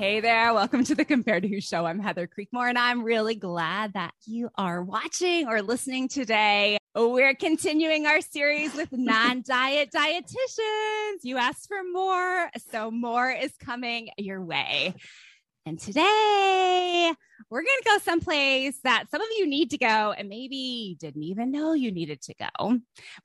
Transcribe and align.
Hey 0.00 0.20
there, 0.20 0.54
welcome 0.54 0.82
to 0.84 0.94
the 0.94 1.04
Compared 1.04 1.42
to 1.42 1.48
Who 1.50 1.60
show. 1.60 1.84
I'm 1.84 1.98
Heather 1.98 2.26
Creekmore, 2.26 2.70
and 2.70 2.78
I'm 2.78 3.04
really 3.04 3.34
glad 3.34 3.92
that 3.92 4.14
you 4.24 4.48
are 4.54 4.82
watching 4.82 5.46
or 5.46 5.60
listening 5.60 6.08
today. 6.08 6.78
We're 6.94 7.34
continuing 7.34 8.06
our 8.06 8.22
series 8.22 8.72
with 8.72 8.88
non 8.92 9.42
diet 9.46 9.90
dietitians. 9.94 11.18
You 11.22 11.36
asked 11.36 11.68
for 11.68 11.82
more, 11.92 12.48
so 12.72 12.90
more 12.90 13.30
is 13.30 13.52
coming 13.58 14.08
your 14.16 14.42
way. 14.42 14.94
And 15.66 15.78
today 15.78 17.12
we're 17.50 17.60
going 17.62 17.78
to 17.82 17.90
go 17.90 17.98
someplace 17.98 18.78
that 18.84 19.04
some 19.10 19.20
of 19.20 19.28
you 19.36 19.46
need 19.46 19.72
to 19.72 19.76
go 19.76 20.14
and 20.16 20.30
maybe 20.30 20.56
you 20.56 20.96
didn't 20.96 21.24
even 21.24 21.50
know 21.50 21.74
you 21.74 21.92
needed 21.92 22.22
to 22.22 22.34
go. 22.36 22.78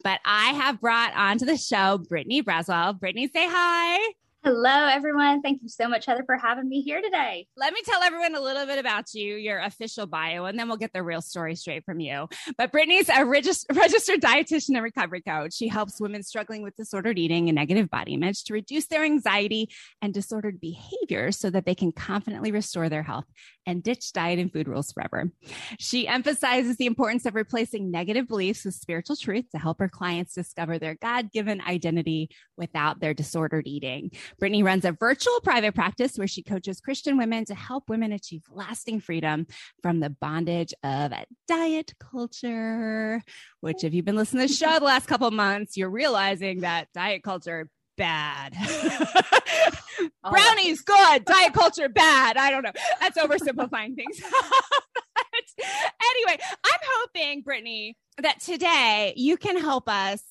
But 0.03 0.19
I 0.25 0.49
have 0.49 0.81
brought 0.81 1.15
onto 1.15 1.45
the 1.45 1.55
show 1.55 1.99
Brittany 1.99 2.43
Braswell. 2.43 2.99
Brittany, 2.99 3.29
say 3.29 3.47
hi. 3.49 4.13
Hello, 4.45 4.85
everyone. 4.85 5.41
Thank 5.41 5.63
you 5.63 5.69
so 5.69 5.87
much, 5.87 6.05
Heather, 6.05 6.21
for 6.23 6.37
having 6.37 6.69
me 6.69 6.83
here 6.83 7.01
today. 7.01 7.47
Let 7.57 7.73
me 7.73 7.81
tell 7.83 8.03
everyone 8.03 8.35
a 8.35 8.39
little 8.39 8.67
bit 8.67 8.77
about 8.77 9.11
you, 9.15 9.37
your 9.37 9.57
official 9.57 10.05
bio, 10.05 10.45
and 10.45 10.59
then 10.59 10.67
we'll 10.67 10.77
get 10.77 10.93
the 10.93 11.01
real 11.01 11.23
story 11.23 11.55
straight 11.55 11.83
from 11.83 11.99
you. 11.99 12.27
But 12.55 12.71
Brittany's 12.71 13.09
a 13.09 13.23
regist- 13.23 13.65
registered 13.75 14.21
dietitian 14.21 14.75
and 14.75 14.83
recovery 14.83 15.23
coach. 15.23 15.55
She 15.55 15.67
helps 15.67 15.99
women 15.99 16.21
struggling 16.21 16.61
with 16.61 16.75
disordered 16.75 17.17
eating 17.17 17.49
and 17.49 17.55
negative 17.55 17.89
body 17.89 18.13
image 18.13 18.43
to 18.43 18.53
reduce 18.53 18.85
their 18.85 19.03
anxiety 19.03 19.67
and 20.03 20.13
disordered 20.13 20.61
behavior 20.61 21.31
so 21.31 21.49
that 21.49 21.65
they 21.65 21.73
can 21.73 21.91
confidently 21.91 22.51
restore 22.51 22.87
their 22.87 23.01
health 23.01 23.25
and 23.65 23.81
ditch 23.81 24.13
diet 24.13 24.37
and 24.37 24.53
food 24.53 24.67
rules 24.67 24.91
forever. 24.91 25.31
She 25.79 26.07
emphasizes 26.07 26.77
the 26.77 26.85
importance 26.85 27.25
of 27.25 27.33
replacing 27.33 27.89
negative 27.89 28.27
beliefs 28.27 28.63
with 28.63 28.75
spiritual 28.75 29.15
truth 29.15 29.45
to 29.53 29.57
help 29.57 29.79
her 29.79 29.89
clients 29.89 30.35
discover 30.35 30.77
their 30.77 30.93
God 30.93 31.31
given 31.31 31.61
identity 31.61 32.29
without 32.57 32.99
their 32.99 33.15
disordered 33.15 33.65
eating. 33.65 34.11
Brittany 34.39 34.63
runs 34.63 34.85
a 34.85 34.91
virtual 34.91 35.39
private 35.41 35.75
practice 35.75 36.17
where 36.17 36.27
she 36.27 36.43
coaches 36.43 36.81
Christian 36.81 37.17
women 37.17 37.45
to 37.45 37.55
help 37.55 37.89
women 37.89 38.11
achieve 38.11 38.43
lasting 38.49 38.99
freedom 38.99 39.47
from 39.81 39.99
the 39.99 40.09
bondage 40.09 40.73
of 40.83 41.13
diet 41.47 41.93
culture. 41.99 43.21
Which, 43.61 43.83
if 43.83 43.93
you've 43.93 44.05
been 44.05 44.15
listening 44.15 44.47
to 44.47 44.53
the 44.53 44.57
show 44.57 44.79
the 44.79 44.85
last 44.85 45.07
couple 45.07 45.29
months, 45.31 45.77
you're 45.77 45.89
realizing 45.89 46.61
that 46.61 46.87
diet 46.93 47.23
culture 47.23 47.69
bad. 47.97 48.53
Brownies 50.29 50.81
good, 50.81 51.25
diet 51.25 51.53
culture 51.53 51.89
bad. 51.89 52.37
I 52.37 52.51
don't 52.51 52.63
know. 52.63 52.71
That's 52.99 53.17
oversimplifying 53.17 53.95
things. 53.95 54.21
anyway, 55.59 56.39
I'm 56.63 56.79
hoping, 56.83 57.41
Brittany, 57.41 57.97
that 58.21 58.39
today 58.41 59.13
you 59.15 59.37
can 59.37 59.57
help 59.57 59.87
us 59.87 60.21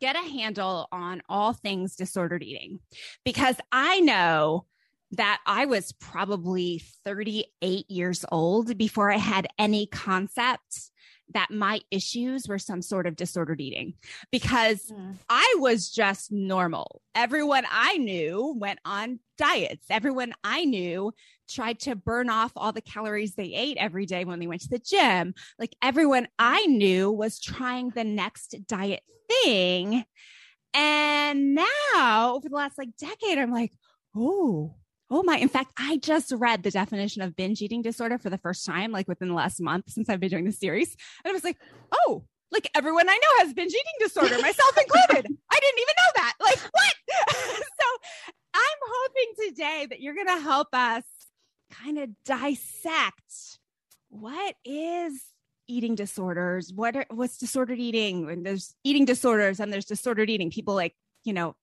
get 0.00 0.16
a 0.16 0.28
handle 0.28 0.88
on 0.92 1.22
all 1.28 1.52
things 1.52 1.96
disordered 1.96 2.42
eating 2.42 2.80
because 3.24 3.56
I 3.70 4.00
know 4.00 4.66
that 5.12 5.40
I 5.46 5.66
was 5.66 5.92
probably 5.92 6.82
38 7.04 7.90
years 7.90 8.24
old 8.30 8.76
before 8.78 9.12
I 9.12 9.18
had 9.18 9.48
any 9.58 9.86
concept 9.86 10.89
that 11.32 11.50
my 11.50 11.80
issues 11.90 12.46
were 12.48 12.58
some 12.58 12.82
sort 12.82 13.06
of 13.06 13.16
disordered 13.16 13.60
eating 13.60 13.94
because 14.30 14.90
mm. 14.90 15.16
I 15.28 15.56
was 15.58 15.90
just 15.90 16.32
normal. 16.32 17.02
Everyone 17.14 17.64
I 17.70 17.98
knew 17.98 18.54
went 18.58 18.78
on 18.84 19.20
diets. 19.38 19.86
Everyone 19.90 20.32
I 20.44 20.64
knew 20.64 21.12
tried 21.48 21.80
to 21.80 21.96
burn 21.96 22.30
off 22.30 22.52
all 22.56 22.72
the 22.72 22.80
calories 22.80 23.34
they 23.34 23.52
ate 23.54 23.76
every 23.78 24.06
day 24.06 24.24
when 24.24 24.38
they 24.38 24.46
went 24.46 24.62
to 24.62 24.68
the 24.68 24.78
gym. 24.78 25.34
Like 25.58 25.74
everyone 25.82 26.28
I 26.38 26.66
knew 26.66 27.10
was 27.10 27.40
trying 27.40 27.90
the 27.90 28.04
next 28.04 28.54
diet 28.66 29.02
thing. 29.28 30.04
And 30.72 31.54
now, 31.54 32.34
over 32.34 32.48
the 32.48 32.54
last 32.54 32.78
like 32.78 32.96
decade, 32.96 33.38
I'm 33.38 33.52
like, 33.52 33.72
oh, 34.16 34.76
oh 35.10 35.22
my. 35.22 35.36
In 35.36 35.48
fact, 35.48 35.72
I 35.76 35.96
just 35.96 36.32
read 36.32 36.62
the 36.62 36.70
definition 36.70 37.22
of 37.22 37.36
binge 37.36 37.60
eating 37.62 37.82
disorder 37.82 38.18
for 38.18 38.30
the 38.30 38.38
first 38.38 38.64
time, 38.64 38.92
like 38.92 39.08
within 39.08 39.28
the 39.28 39.34
last 39.34 39.60
month 39.60 39.90
since 39.90 40.08
I've 40.08 40.20
been 40.20 40.30
doing 40.30 40.44
the 40.44 40.52
series. 40.52 40.96
And 41.24 41.30
I 41.30 41.34
was 41.34 41.44
like, 41.44 41.58
oh, 41.92 42.24
like 42.52 42.70
everyone 42.74 43.08
I 43.08 43.14
know 43.14 43.44
has 43.44 43.54
binge 43.54 43.72
eating 43.72 43.98
disorder, 43.98 44.38
myself 44.40 44.76
included. 44.76 45.36
I 45.50 45.60
didn't 45.60 45.78
even 45.78 45.94
know 45.96 46.12
that. 46.16 46.34
Like, 46.40 46.58
what? 46.58 46.94
so 47.56 47.86
I'm 48.54 48.60
hoping 48.82 49.48
today 49.48 49.86
that 49.90 50.00
you're 50.00 50.14
going 50.14 50.26
to 50.26 50.42
help 50.42 50.68
us 50.72 51.04
kind 51.70 51.98
of 51.98 52.10
dissect 52.24 53.58
what 54.08 54.56
is 54.64 55.22
eating 55.68 55.94
disorders 55.94 56.72
what 56.74 56.96
are 56.96 57.06
what's 57.10 57.38
disordered 57.38 57.78
eating 57.78 58.28
and 58.28 58.44
there's 58.44 58.74
eating 58.82 59.04
disorders 59.04 59.60
and 59.60 59.72
there's 59.72 59.84
disordered 59.84 60.28
eating 60.28 60.50
people 60.50 60.74
like 60.74 60.96
you 61.22 61.32
know 61.32 61.54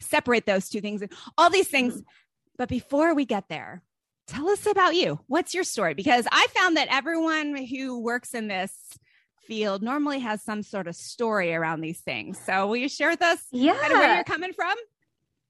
separate 0.00 0.46
those 0.46 0.68
two 0.68 0.80
things 0.80 1.02
and 1.02 1.12
all 1.36 1.50
these 1.50 1.68
things. 1.68 2.02
But 2.56 2.68
before 2.68 3.14
we 3.14 3.24
get 3.24 3.48
there 3.48 3.82
tell 4.26 4.48
us 4.48 4.66
about 4.66 4.94
you. 4.94 5.20
What's 5.26 5.54
your 5.54 5.64
story? 5.64 5.94
Because 5.94 6.26
i 6.30 6.46
found 6.54 6.76
that 6.76 6.88
everyone 6.90 7.56
who 7.56 8.00
works 8.00 8.34
in 8.34 8.48
this 8.48 8.72
field 9.46 9.82
normally 9.82 10.20
has 10.20 10.42
some 10.42 10.62
sort 10.62 10.86
of 10.86 10.96
story 10.96 11.54
around 11.54 11.80
these 11.80 12.00
things. 12.00 12.38
So 12.38 12.66
will 12.66 12.76
you 12.76 12.88
share 12.88 13.10
with 13.10 13.22
us 13.22 13.40
yeah 13.52 13.74
kind 13.74 13.92
of 13.92 13.98
where 13.98 14.14
you're 14.14 14.24
coming 14.24 14.52
from? 14.52 14.74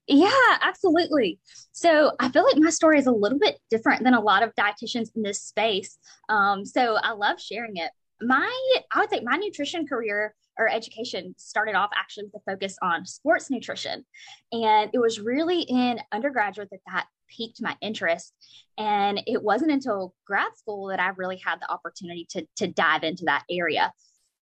Yeah, 0.07 0.29
absolutely. 0.61 1.39
So 1.71 2.11
I 2.19 2.29
feel 2.29 2.43
like 2.43 2.57
my 2.57 2.69
story 2.69 2.99
is 2.99 3.07
a 3.07 3.11
little 3.11 3.39
bit 3.39 3.57
different 3.71 4.03
than 4.03 4.13
a 4.13 4.21
lot 4.21 4.43
of 4.43 4.53
dietitians 4.55 5.09
in 5.15 5.23
this 5.23 5.41
space. 5.41 5.97
Um, 6.29 6.63
so 6.63 6.97
I 7.01 7.13
love 7.13 7.41
sharing 7.41 7.77
it. 7.77 7.89
My 8.21 8.49
i 8.93 8.99
would 8.99 9.09
say 9.09 9.19
my 9.21 9.35
nutrition 9.35 9.85
career 9.87 10.33
or 10.57 10.69
education 10.69 11.35
started 11.37 11.75
off 11.75 11.89
actually 11.95 12.25
with 12.25 12.41
a 12.41 12.51
focus 12.51 12.77
on 12.81 13.05
sports 13.05 13.49
nutrition. 13.49 14.05
And 14.51 14.89
it 14.93 14.99
was 14.99 15.19
really 15.19 15.61
in 15.61 15.99
undergraduate 16.11 16.69
that 16.71 16.79
that 16.87 17.05
piqued 17.29 17.61
my 17.61 17.75
interest. 17.81 18.33
And 18.77 19.21
it 19.27 19.41
wasn't 19.41 19.71
until 19.71 20.13
grad 20.25 20.55
school 20.57 20.87
that 20.87 20.99
i 20.99 21.09
really 21.17 21.37
had 21.37 21.59
the 21.59 21.71
opportunity 21.71 22.27
to, 22.31 22.45
to 22.57 22.67
dive 22.67 23.03
into 23.03 23.25
that 23.25 23.43
area. 23.49 23.91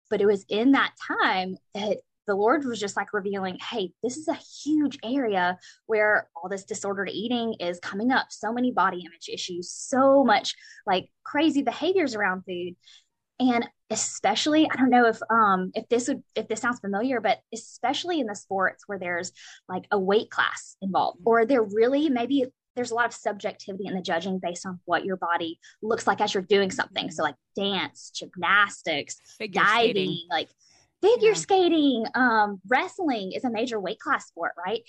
But 0.09 0.21
it 0.21 0.25
was 0.25 0.45
in 0.49 0.71
that 0.71 0.93
time 1.07 1.57
that 1.73 1.97
the 2.27 2.35
Lord 2.35 2.65
was 2.65 2.79
just 2.79 2.97
like 2.97 3.13
revealing, 3.13 3.57
hey, 3.57 3.93
this 4.03 4.17
is 4.17 4.27
a 4.27 4.37
huge 4.63 4.99
area 5.03 5.57
where 5.85 6.29
all 6.35 6.49
this 6.49 6.65
disordered 6.65 7.09
eating 7.09 7.55
is 7.61 7.79
coming 7.79 8.11
up, 8.11 8.27
so 8.29 8.51
many 8.51 8.71
body 8.71 8.99
image 8.99 9.29
issues, 9.31 9.71
so 9.71 10.25
much 10.25 10.53
like 10.85 11.09
crazy 11.23 11.61
behaviors 11.61 12.15
around 12.15 12.43
food 12.45 12.75
and 13.39 13.67
especially 13.89 14.67
i 14.71 14.75
don't 14.75 14.89
know 14.89 15.05
if 15.05 15.19
um 15.29 15.71
if 15.75 15.87
this 15.89 16.07
would 16.07 16.21
if 16.35 16.47
this 16.47 16.59
sounds 16.59 16.79
familiar 16.79 17.21
but 17.21 17.39
especially 17.53 18.19
in 18.19 18.27
the 18.27 18.35
sports 18.35 18.83
where 18.87 18.99
there's 18.99 19.31
like 19.69 19.85
a 19.91 19.99
weight 19.99 20.29
class 20.29 20.75
involved 20.81 21.19
or 21.23 21.45
there 21.45 21.63
really 21.63 22.09
maybe 22.09 22.45
there's 22.77 22.91
a 22.91 22.95
lot 22.95 23.07
of 23.07 23.13
subjectivity 23.13 23.87
in 23.87 23.95
the 23.95 24.01
judging 24.01 24.39
based 24.39 24.65
on 24.65 24.79
what 24.85 25.03
your 25.03 25.17
body 25.17 25.59
looks 25.81 26.05
like 26.05 26.21
as 26.21 26.33
you're 26.33 26.43
doing 26.43 26.69
something. 26.69 27.09
So 27.09 27.23
like 27.23 27.35
dance 27.55 28.11
gymnastics 28.11 29.17
figure 29.39 29.63
diving 29.63 29.89
skating. 29.89 30.27
like 30.29 30.49
figure 31.01 31.29
yeah. 31.29 31.33
skating 31.33 32.05
um 32.13 32.61
wrestling 32.67 33.31
is 33.33 33.43
a 33.43 33.49
major 33.49 33.79
weight 33.79 33.99
class 33.99 34.27
sport 34.27 34.51
right? 34.63 34.81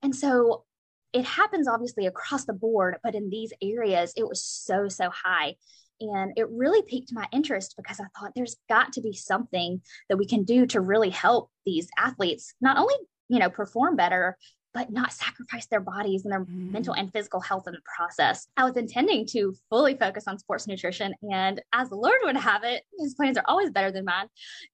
And 0.00 0.14
so 0.14 0.64
it 1.12 1.24
happens 1.24 1.66
obviously 1.66 2.06
across 2.06 2.44
the 2.44 2.52
board 2.52 2.96
but 3.02 3.16
in 3.16 3.30
these 3.30 3.52
areas 3.60 4.12
it 4.16 4.26
was 4.26 4.42
so 4.42 4.88
so 4.88 5.10
high 5.10 5.56
and 6.00 6.32
it 6.36 6.48
really 6.50 6.82
piqued 6.82 7.12
my 7.12 7.26
interest 7.32 7.74
because 7.76 8.00
I 8.00 8.04
thought 8.18 8.32
there's 8.34 8.56
got 8.68 8.92
to 8.94 9.00
be 9.00 9.12
something 9.12 9.80
that 10.08 10.16
we 10.16 10.26
can 10.26 10.44
do 10.44 10.66
to 10.66 10.80
really 10.80 11.10
help 11.10 11.50
these 11.64 11.88
athletes 11.98 12.54
not 12.60 12.76
only, 12.76 12.94
you 13.28 13.38
know, 13.38 13.50
perform 13.50 13.96
better, 13.96 14.36
but 14.74 14.90
not 14.90 15.12
sacrifice 15.12 15.66
their 15.66 15.80
bodies 15.80 16.24
and 16.24 16.32
their 16.32 16.44
mm. 16.44 16.72
mental 16.72 16.94
and 16.94 17.12
physical 17.12 17.40
health 17.40 17.68
in 17.68 17.72
the 17.72 17.80
process. 17.96 18.48
I 18.56 18.64
was 18.64 18.76
intending 18.76 19.24
to 19.26 19.54
fully 19.70 19.96
focus 19.96 20.24
on 20.26 20.38
sports 20.38 20.66
nutrition. 20.66 21.14
And 21.30 21.62
as 21.72 21.88
the 21.88 21.94
Lord 21.94 22.18
would 22.24 22.36
have 22.36 22.64
it, 22.64 22.82
his 22.98 23.14
plans 23.14 23.38
are 23.38 23.44
always 23.46 23.70
better 23.70 23.92
than 23.92 24.04
mine. 24.04 24.26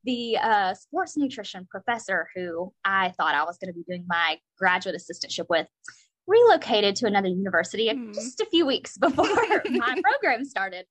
The 0.05 0.39
uh, 0.39 0.75
sports 0.75 1.19
nutrition 1.19 1.69
professor 1.71 2.29
who 2.35 2.73
I 2.83 3.11
thought 3.11 3.35
I 3.35 3.45
was 3.45 3.59
going 3.59 3.73
to 3.73 3.79
be 3.79 3.85
doing 3.87 4.07
my 4.09 4.39
graduate 4.59 4.97
assistantship 4.97 5.47
with 5.51 5.67
relocated 6.31 6.95
to 6.97 7.07
another 7.07 7.29
university 7.29 7.89
mm. 7.89 8.15
just 8.15 8.41
a 8.41 8.47
few 8.47 8.65
weeks 8.65 8.97
before 8.99 9.27
my 9.71 10.01
program 10.03 10.45
started. 10.45 10.87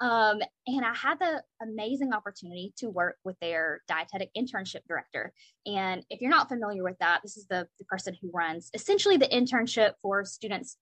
Um, 0.00 0.40
and 0.66 0.84
I 0.84 0.94
had 0.94 1.18
the 1.18 1.42
amazing 1.62 2.12
opportunity 2.12 2.72
to 2.78 2.88
work 2.88 3.16
with 3.24 3.36
their 3.40 3.82
dietetic 3.88 4.30
internship 4.36 4.80
director. 4.88 5.32
And 5.66 6.04
if 6.08 6.20
you're 6.20 6.30
not 6.30 6.48
familiar 6.48 6.84
with 6.84 6.96
that, 7.00 7.20
this 7.22 7.36
is 7.36 7.46
the, 7.48 7.66
the 7.78 7.84
person 7.84 8.16
who 8.20 8.30
runs 8.32 8.70
essentially 8.74 9.16
the 9.16 9.26
internship 9.26 9.92
for 10.00 10.24
students 10.24 10.76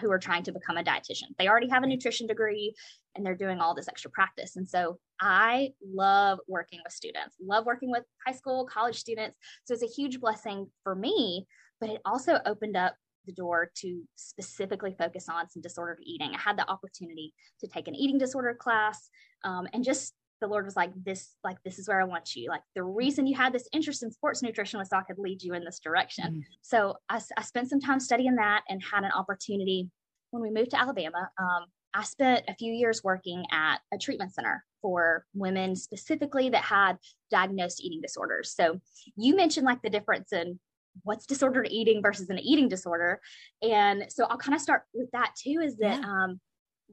who 0.00 0.10
are 0.10 0.20
trying 0.20 0.44
to 0.44 0.52
become 0.52 0.76
a 0.76 0.84
dietitian. 0.84 1.34
They 1.36 1.48
already 1.48 1.68
have 1.68 1.82
a 1.82 1.86
nutrition 1.86 2.28
degree 2.28 2.74
and 3.16 3.26
they're 3.26 3.34
doing 3.34 3.58
all 3.58 3.74
this 3.74 3.88
extra 3.88 4.10
practice. 4.12 4.54
And 4.54 4.68
so 4.68 4.98
I 5.20 5.70
love 5.84 6.38
working 6.46 6.78
with 6.84 6.92
students, 6.92 7.36
love 7.42 7.66
working 7.66 7.90
with 7.90 8.04
high 8.24 8.34
school, 8.34 8.68
college 8.72 8.96
students. 8.96 9.36
So 9.64 9.74
it's 9.74 9.82
a 9.82 9.86
huge 9.86 10.20
blessing 10.20 10.68
for 10.84 10.94
me, 10.94 11.46
but 11.80 11.90
it 11.90 12.00
also 12.04 12.38
opened 12.46 12.76
up 12.76 12.94
the 13.26 13.32
door 13.32 13.70
to 13.76 14.02
specifically 14.16 14.94
focus 14.98 15.28
on 15.28 15.48
some 15.48 15.62
disordered 15.62 16.00
eating. 16.02 16.34
I 16.34 16.40
had 16.40 16.58
the 16.58 16.68
opportunity 16.68 17.32
to 17.60 17.66
take 17.66 17.88
an 17.88 17.94
eating 17.94 18.18
disorder 18.18 18.54
class 18.54 19.10
um, 19.44 19.66
and 19.72 19.84
just 19.84 20.14
the 20.40 20.46
Lord 20.46 20.64
was 20.64 20.76
like, 20.76 20.90
this, 21.04 21.36
like, 21.44 21.58
this 21.64 21.78
is 21.78 21.86
where 21.86 22.00
I 22.00 22.04
want 22.04 22.34
you. 22.34 22.48
Like 22.48 22.62
the 22.74 22.82
reason 22.82 23.26
you 23.26 23.36
had 23.36 23.52
this 23.52 23.68
interest 23.72 24.02
in 24.02 24.10
sports 24.10 24.42
nutrition 24.42 24.78
was 24.78 24.88
so 24.88 24.96
I 24.96 25.02
could 25.02 25.18
lead 25.18 25.42
you 25.42 25.54
in 25.54 25.64
this 25.64 25.80
direction. 25.80 26.24
Mm. 26.24 26.42
So 26.62 26.96
I, 27.08 27.20
I, 27.36 27.42
spent 27.42 27.68
some 27.68 27.80
time 27.80 28.00
studying 28.00 28.36
that 28.36 28.62
and 28.68 28.82
had 28.82 29.04
an 29.04 29.12
opportunity 29.12 29.90
when 30.30 30.42
we 30.42 30.50
moved 30.50 30.70
to 30.70 30.80
Alabama. 30.80 31.28
Um, 31.38 31.66
I 31.92 32.04
spent 32.04 32.44
a 32.48 32.54
few 32.54 32.72
years 32.72 33.02
working 33.04 33.44
at 33.52 33.78
a 33.92 33.98
treatment 33.98 34.32
center 34.32 34.64
for 34.80 35.26
women 35.34 35.76
specifically 35.76 36.48
that 36.50 36.64
had 36.64 36.96
diagnosed 37.30 37.84
eating 37.84 38.00
disorders. 38.00 38.54
So 38.54 38.80
you 39.16 39.36
mentioned 39.36 39.66
like 39.66 39.82
the 39.82 39.90
difference 39.90 40.32
in 40.32 40.58
what's 41.04 41.26
disordered 41.26 41.68
eating 41.70 42.02
versus 42.02 42.30
an 42.30 42.38
eating 42.38 42.68
disorder 42.68 43.20
and 43.62 44.04
so 44.08 44.24
i'll 44.24 44.38
kind 44.38 44.54
of 44.54 44.60
start 44.60 44.82
with 44.94 45.10
that 45.12 45.32
too 45.36 45.60
is 45.62 45.76
that 45.76 46.00
yeah. 46.00 46.06
um, 46.06 46.40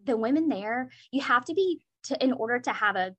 the 0.06 0.18
women 0.18 0.48
there 0.48 0.89
you 1.12 1.21
have 1.21 1.45
to 1.45 1.54
be 1.54 1.81
to 2.04 2.21
in 2.24 2.31
order 2.33 2.59
to 2.59 2.71
have 2.71 2.95
a 2.95 3.13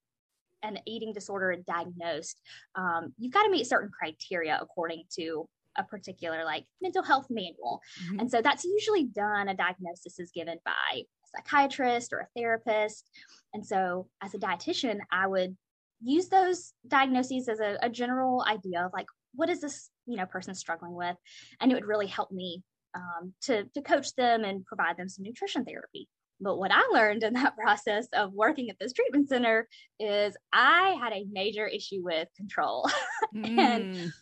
an 0.63 0.79
eating 0.87 1.13
disorder 1.13 1.57
diagnosed 1.67 2.41
um, 2.75 3.13
you've 3.19 3.33
got 3.33 3.45
to 3.45 3.51
meet 3.51 3.67
certain 3.67 3.91
criteria 3.97 4.59
according 4.61 5.05
to 5.15 5.49
a 5.77 5.85
particular 5.85 6.45
like 6.45 6.65
mental 6.83 7.03
health 7.03 7.27
manual 7.31 7.81
mm-hmm. 8.05 8.19
and 8.19 8.31
so 8.31 8.43
that's 8.43 8.65
usually 8.65 9.05
done 9.05 9.49
a 9.49 9.55
diagnosis 9.55 10.19
is 10.19 10.33
given 10.33 10.59
by 10.65 10.73
a 10.95 11.07
psychiatrist 11.37 12.13
or 12.13 12.19
a 12.19 12.29
therapist 12.37 13.09
and 13.55 13.65
so 13.65 14.09
as 14.23 14.35
a 14.35 14.39
dietitian 14.39 14.99
i 15.13 15.27
would 15.27 15.57
use 16.03 16.29
those 16.29 16.73
diagnoses 16.87 17.49
as 17.49 17.61
a, 17.61 17.77
a 17.83 17.89
general 17.89 18.45
idea 18.49 18.85
of 18.85 18.93
like 18.93 19.07
what 19.39 19.49
is 19.49 19.61
this 19.61 19.89
you 20.07 20.17
know 20.17 20.27
person 20.27 20.55
struggling 20.55 20.95
with? 20.95 21.17
And 21.61 21.71
it 21.71 21.75
would 21.77 21.87
really 21.87 22.09
help 22.09 22.33
me 22.33 22.63
um, 22.95 23.33
to 23.43 23.65
to 23.75 23.83
coach 23.83 24.15
them 24.17 24.45
and 24.45 24.67
provide 24.67 24.97
them 24.97 25.09
some 25.09 25.25
nutrition 25.25 25.65
therapy. 25.65 26.09
But 26.41 26.59
what 26.59 26.71
i 26.73 26.83
learned 26.93 27.23
in 27.23 27.35
that 27.35 27.57
process 27.63 28.09
of 28.13 28.33
working 28.33 28.69
at 28.69 28.77
this 28.81 28.93
treatment 28.93 29.29
center 29.29 29.69
is 30.01 30.37
i 30.53 30.97
had 31.01 31.13
a 31.13 31.27
major 31.31 31.67
issue 31.67 32.03
with 32.03 32.29
control. 32.37 32.89
Mm. 33.35 33.59
and 33.59 34.13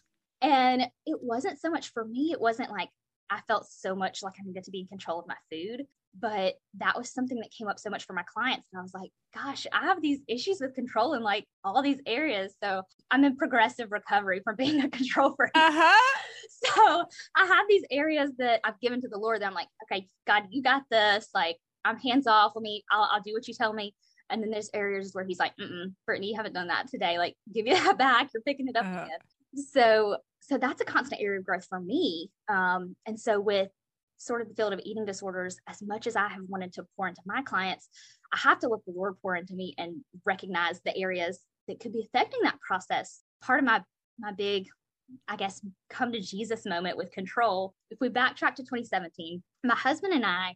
and 0.42 0.82
it 1.04 1.18
wasn't 1.22 1.60
so 1.60 1.70
much 1.70 1.92
for 1.92 2.04
me 2.04 2.32
it 2.32 2.40
wasn't 2.40 2.70
like 2.70 2.88
i 3.30 3.40
felt 3.46 3.66
so 3.70 3.94
much 3.94 4.22
like 4.22 4.32
i 4.40 4.42
needed 4.44 4.64
to 4.64 4.72
be 4.72 4.80
in 4.80 4.86
control 4.86 5.20
of 5.20 5.28
my 5.28 5.36
food 5.48 5.86
but 6.20 6.54
that 6.78 6.96
was 6.96 7.12
something 7.12 7.38
that 7.38 7.50
came 7.50 7.68
up 7.68 7.78
so 7.78 7.90
much 7.90 8.04
for 8.04 8.12
my 8.12 8.22
clients 8.22 8.66
and 8.72 8.80
i 8.80 8.82
was 8.82 8.94
like 8.94 9.10
gosh 9.34 9.66
i 9.72 9.84
have 9.84 10.00
these 10.00 10.20
issues 10.28 10.60
with 10.60 10.74
control 10.74 11.14
in 11.14 11.22
like 11.22 11.44
all 11.64 11.82
these 11.82 12.00
areas. 12.06 12.54
So 12.62 12.82
i'm 13.10 13.24
in 13.24 13.36
progressive 13.36 13.92
recovery 13.92 14.40
from 14.42 14.56
being 14.58 14.80
a 14.80 14.88
control 14.88 15.34
freak. 15.36 15.52
Uh-huh. 15.54 16.16
so 16.64 17.04
i 17.36 17.46
have 17.46 17.66
these 17.68 17.84
areas 17.90 18.30
that 18.38 18.60
i've 18.64 18.80
given 18.80 19.00
to 19.00 19.08
the 19.08 19.18
lord 19.18 19.42
that 19.42 19.46
i'm 19.46 19.54
like 19.54 19.68
okay 19.84 20.08
god 20.26 20.44
you 20.50 20.62
got 20.62 20.82
this. 20.90 21.28
Like 21.34 21.56
i'm 21.84 21.98
hands 21.98 22.26
off. 22.26 22.52
Let 22.54 22.62
me 22.62 22.84
I'll, 22.90 23.08
I'll 23.12 23.22
do 23.22 23.32
what 23.32 23.46
you 23.48 23.54
tell 23.54 23.72
me. 23.72 23.94
And 24.28 24.42
then 24.42 24.50
there's 24.50 24.70
areas 24.74 25.10
where 25.12 25.24
he's 25.24 25.38
like 25.38 25.52
Mm-mm, 25.60 25.94
brittany 26.04 26.28
you 26.28 26.36
haven't 26.36 26.54
done 26.54 26.68
that 26.68 26.88
today. 26.88 27.18
Like 27.18 27.34
give 27.52 27.66
you 27.66 27.74
that 27.74 27.98
back. 28.06 28.30
You're 28.32 28.42
picking 28.42 28.68
it 28.68 28.76
up 28.76 28.86
uh-huh. 28.86 29.04
again. 29.04 29.18
So 29.72 30.18
so 30.40 30.58
that's 30.58 30.80
a 30.80 30.84
constant 30.84 31.20
area 31.20 31.38
of 31.38 31.44
growth 31.44 31.66
for 31.68 31.80
me. 31.80 32.30
Um 32.48 32.96
and 33.06 33.18
so 33.18 33.40
with 33.40 33.70
sort 34.18 34.40
of 34.40 34.48
the 34.48 34.54
field 34.54 34.72
of 34.72 34.80
eating 34.84 35.04
disorders, 35.04 35.58
as 35.68 35.82
much 35.82 36.06
as 36.06 36.16
I 36.16 36.28
have 36.28 36.42
wanted 36.48 36.72
to 36.74 36.86
pour 36.96 37.08
into 37.08 37.20
my 37.26 37.42
clients, 37.42 37.88
I 38.32 38.38
have 38.38 38.58
to 38.60 38.68
let 38.68 38.84
the 38.86 38.92
Lord 38.92 39.14
pour 39.20 39.36
into 39.36 39.54
me 39.54 39.74
and 39.78 39.96
recognize 40.24 40.80
the 40.80 40.96
areas 40.96 41.40
that 41.68 41.80
could 41.80 41.92
be 41.92 42.02
affecting 42.06 42.40
that 42.42 42.60
process. 42.60 43.22
Part 43.42 43.58
of 43.60 43.64
my 43.64 43.82
my 44.18 44.32
big, 44.32 44.66
I 45.28 45.36
guess, 45.36 45.60
come 45.90 46.12
to 46.12 46.20
Jesus 46.20 46.64
moment 46.64 46.96
with 46.96 47.12
control. 47.12 47.74
If 47.90 47.98
we 48.00 48.08
backtrack 48.08 48.54
to 48.54 48.62
2017, 48.62 49.42
my 49.62 49.74
husband 49.74 50.14
and 50.14 50.24
I 50.24 50.54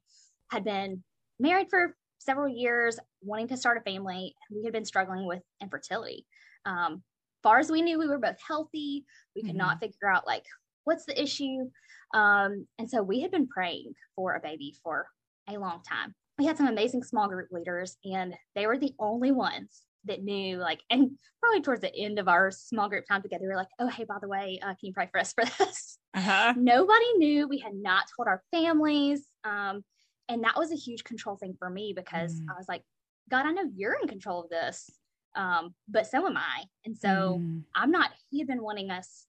had 0.50 0.64
been 0.64 1.04
married 1.38 1.68
for 1.68 1.94
several 2.18 2.48
years, 2.48 2.98
wanting 3.22 3.48
to 3.48 3.56
start 3.56 3.78
a 3.78 3.80
family. 3.82 4.34
We 4.50 4.64
had 4.64 4.72
been 4.72 4.84
struggling 4.84 5.26
with 5.26 5.42
infertility. 5.62 6.26
Um, 6.64 7.02
far 7.42 7.58
as 7.58 7.70
we 7.70 7.82
knew, 7.82 7.98
we 7.98 8.08
were 8.08 8.18
both 8.18 8.36
healthy. 8.46 9.04
We 9.34 9.42
could 9.42 9.50
mm-hmm. 9.50 9.58
not 9.58 9.80
figure 9.80 10.10
out 10.10 10.26
like 10.26 10.44
what's 10.84 11.04
the 11.04 11.20
issue. 11.20 11.70
Um, 12.12 12.66
and 12.78 12.88
so 12.88 13.02
we 13.02 13.20
had 13.20 13.30
been 13.30 13.46
praying 13.46 13.94
for 14.16 14.34
a 14.34 14.40
baby 14.40 14.74
for 14.82 15.06
a 15.48 15.58
long 15.58 15.82
time. 15.88 16.14
We 16.38 16.46
had 16.46 16.56
some 16.56 16.68
amazing 16.68 17.02
small 17.02 17.28
group 17.28 17.48
leaders, 17.50 17.96
and 18.04 18.34
they 18.54 18.66
were 18.66 18.78
the 18.78 18.94
only 18.98 19.30
ones 19.30 19.82
that 20.04 20.22
knew, 20.22 20.56
like, 20.56 20.80
and 20.90 21.10
probably 21.40 21.60
towards 21.60 21.82
the 21.82 21.94
end 21.94 22.18
of 22.18 22.28
our 22.28 22.50
small 22.50 22.88
group 22.88 23.04
time 23.06 23.22
together, 23.22 23.44
we 23.46 23.52
are 23.52 23.56
like, 23.56 23.68
oh, 23.78 23.88
hey, 23.88 24.04
by 24.04 24.16
the 24.20 24.28
way, 24.28 24.58
uh, 24.62 24.68
can 24.68 24.78
you 24.80 24.92
pray 24.92 25.08
for 25.10 25.20
us 25.20 25.32
for 25.32 25.44
this? 25.58 25.98
Uh-huh. 26.14 26.54
Nobody 26.56 27.12
knew. 27.18 27.46
We 27.46 27.58
had 27.58 27.74
not 27.74 28.04
told 28.16 28.28
our 28.28 28.42
families. 28.50 29.26
Um, 29.44 29.84
and 30.28 30.44
that 30.44 30.56
was 30.56 30.72
a 30.72 30.76
huge 30.76 31.04
control 31.04 31.36
thing 31.36 31.56
for 31.58 31.68
me 31.68 31.92
because 31.94 32.40
mm. 32.40 32.46
I 32.50 32.56
was 32.56 32.66
like, 32.68 32.82
God, 33.30 33.46
I 33.46 33.52
know 33.52 33.64
you're 33.74 33.96
in 34.00 34.08
control 34.08 34.44
of 34.44 34.50
this, 34.50 34.90
um, 35.36 35.74
but 35.88 36.06
so 36.06 36.26
am 36.26 36.36
I. 36.36 36.64
And 36.84 36.96
so 36.96 37.38
mm. 37.40 37.62
I'm 37.74 37.90
not, 37.90 38.10
he 38.30 38.38
had 38.38 38.48
been 38.48 38.62
wanting 38.62 38.90
us. 38.90 39.26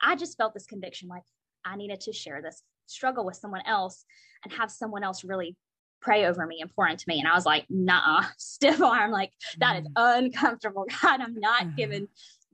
I 0.00 0.16
just 0.16 0.36
felt 0.36 0.54
this 0.54 0.66
conviction 0.66 1.08
like, 1.08 1.22
I 1.64 1.76
needed 1.76 2.00
to 2.02 2.12
share 2.12 2.42
this 2.42 2.62
struggle 2.86 3.24
with 3.24 3.36
someone 3.36 3.62
else 3.66 4.04
and 4.44 4.52
have 4.52 4.70
someone 4.70 5.04
else 5.04 5.24
really 5.24 5.56
pray 6.00 6.26
over 6.26 6.46
me 6.46 6.60
and 6.60 6.70
pour 6.74 6.86
into 6.86 7.04
me. 7.08 7.18
And 7.18 7.26
I 7.26 7.34
was 7.34 7.46
like, 7.46 7.64
nah, 7.70 8.24
stiff 8.38 8.82
arm, 8.82 9.10
like 9.10 9.32
that 9.58 9.78
is 9.78 9.88
mm. 9.88 9.92
uncomfortable. 9.96 10.86
God, 11.02 11.20
I'm 11.20 11.38
not 11.40 11.62
uh-huh. 11.62 11.72
giving 11.76 12.08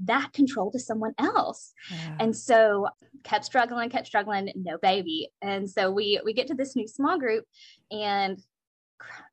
that 0.05 0.33
control 0.33 0.71
to 0.71 0.79
someone 0.79 1.13
else. 1.19 1.75
Yeah. 1.91 2.17
And 2.21 2.37
so 2.37 2.89
kept 3.25 3.45
struggling, 3.45 3.91
kept 3.91 4.07
struggling, 4.07 4.51
no 4.55 4.79
baby. 4.79 5.29
And 5.43 5.69
so 5.69 5.91
we 5.91 6.21
we 6.25 6.33
get 6.33 6.47
to 6.47 6.55
this 6.55 6.75
new 6.75 6.89
small 6.89 7.19
group 7.19 7.45
and 7.91 8.41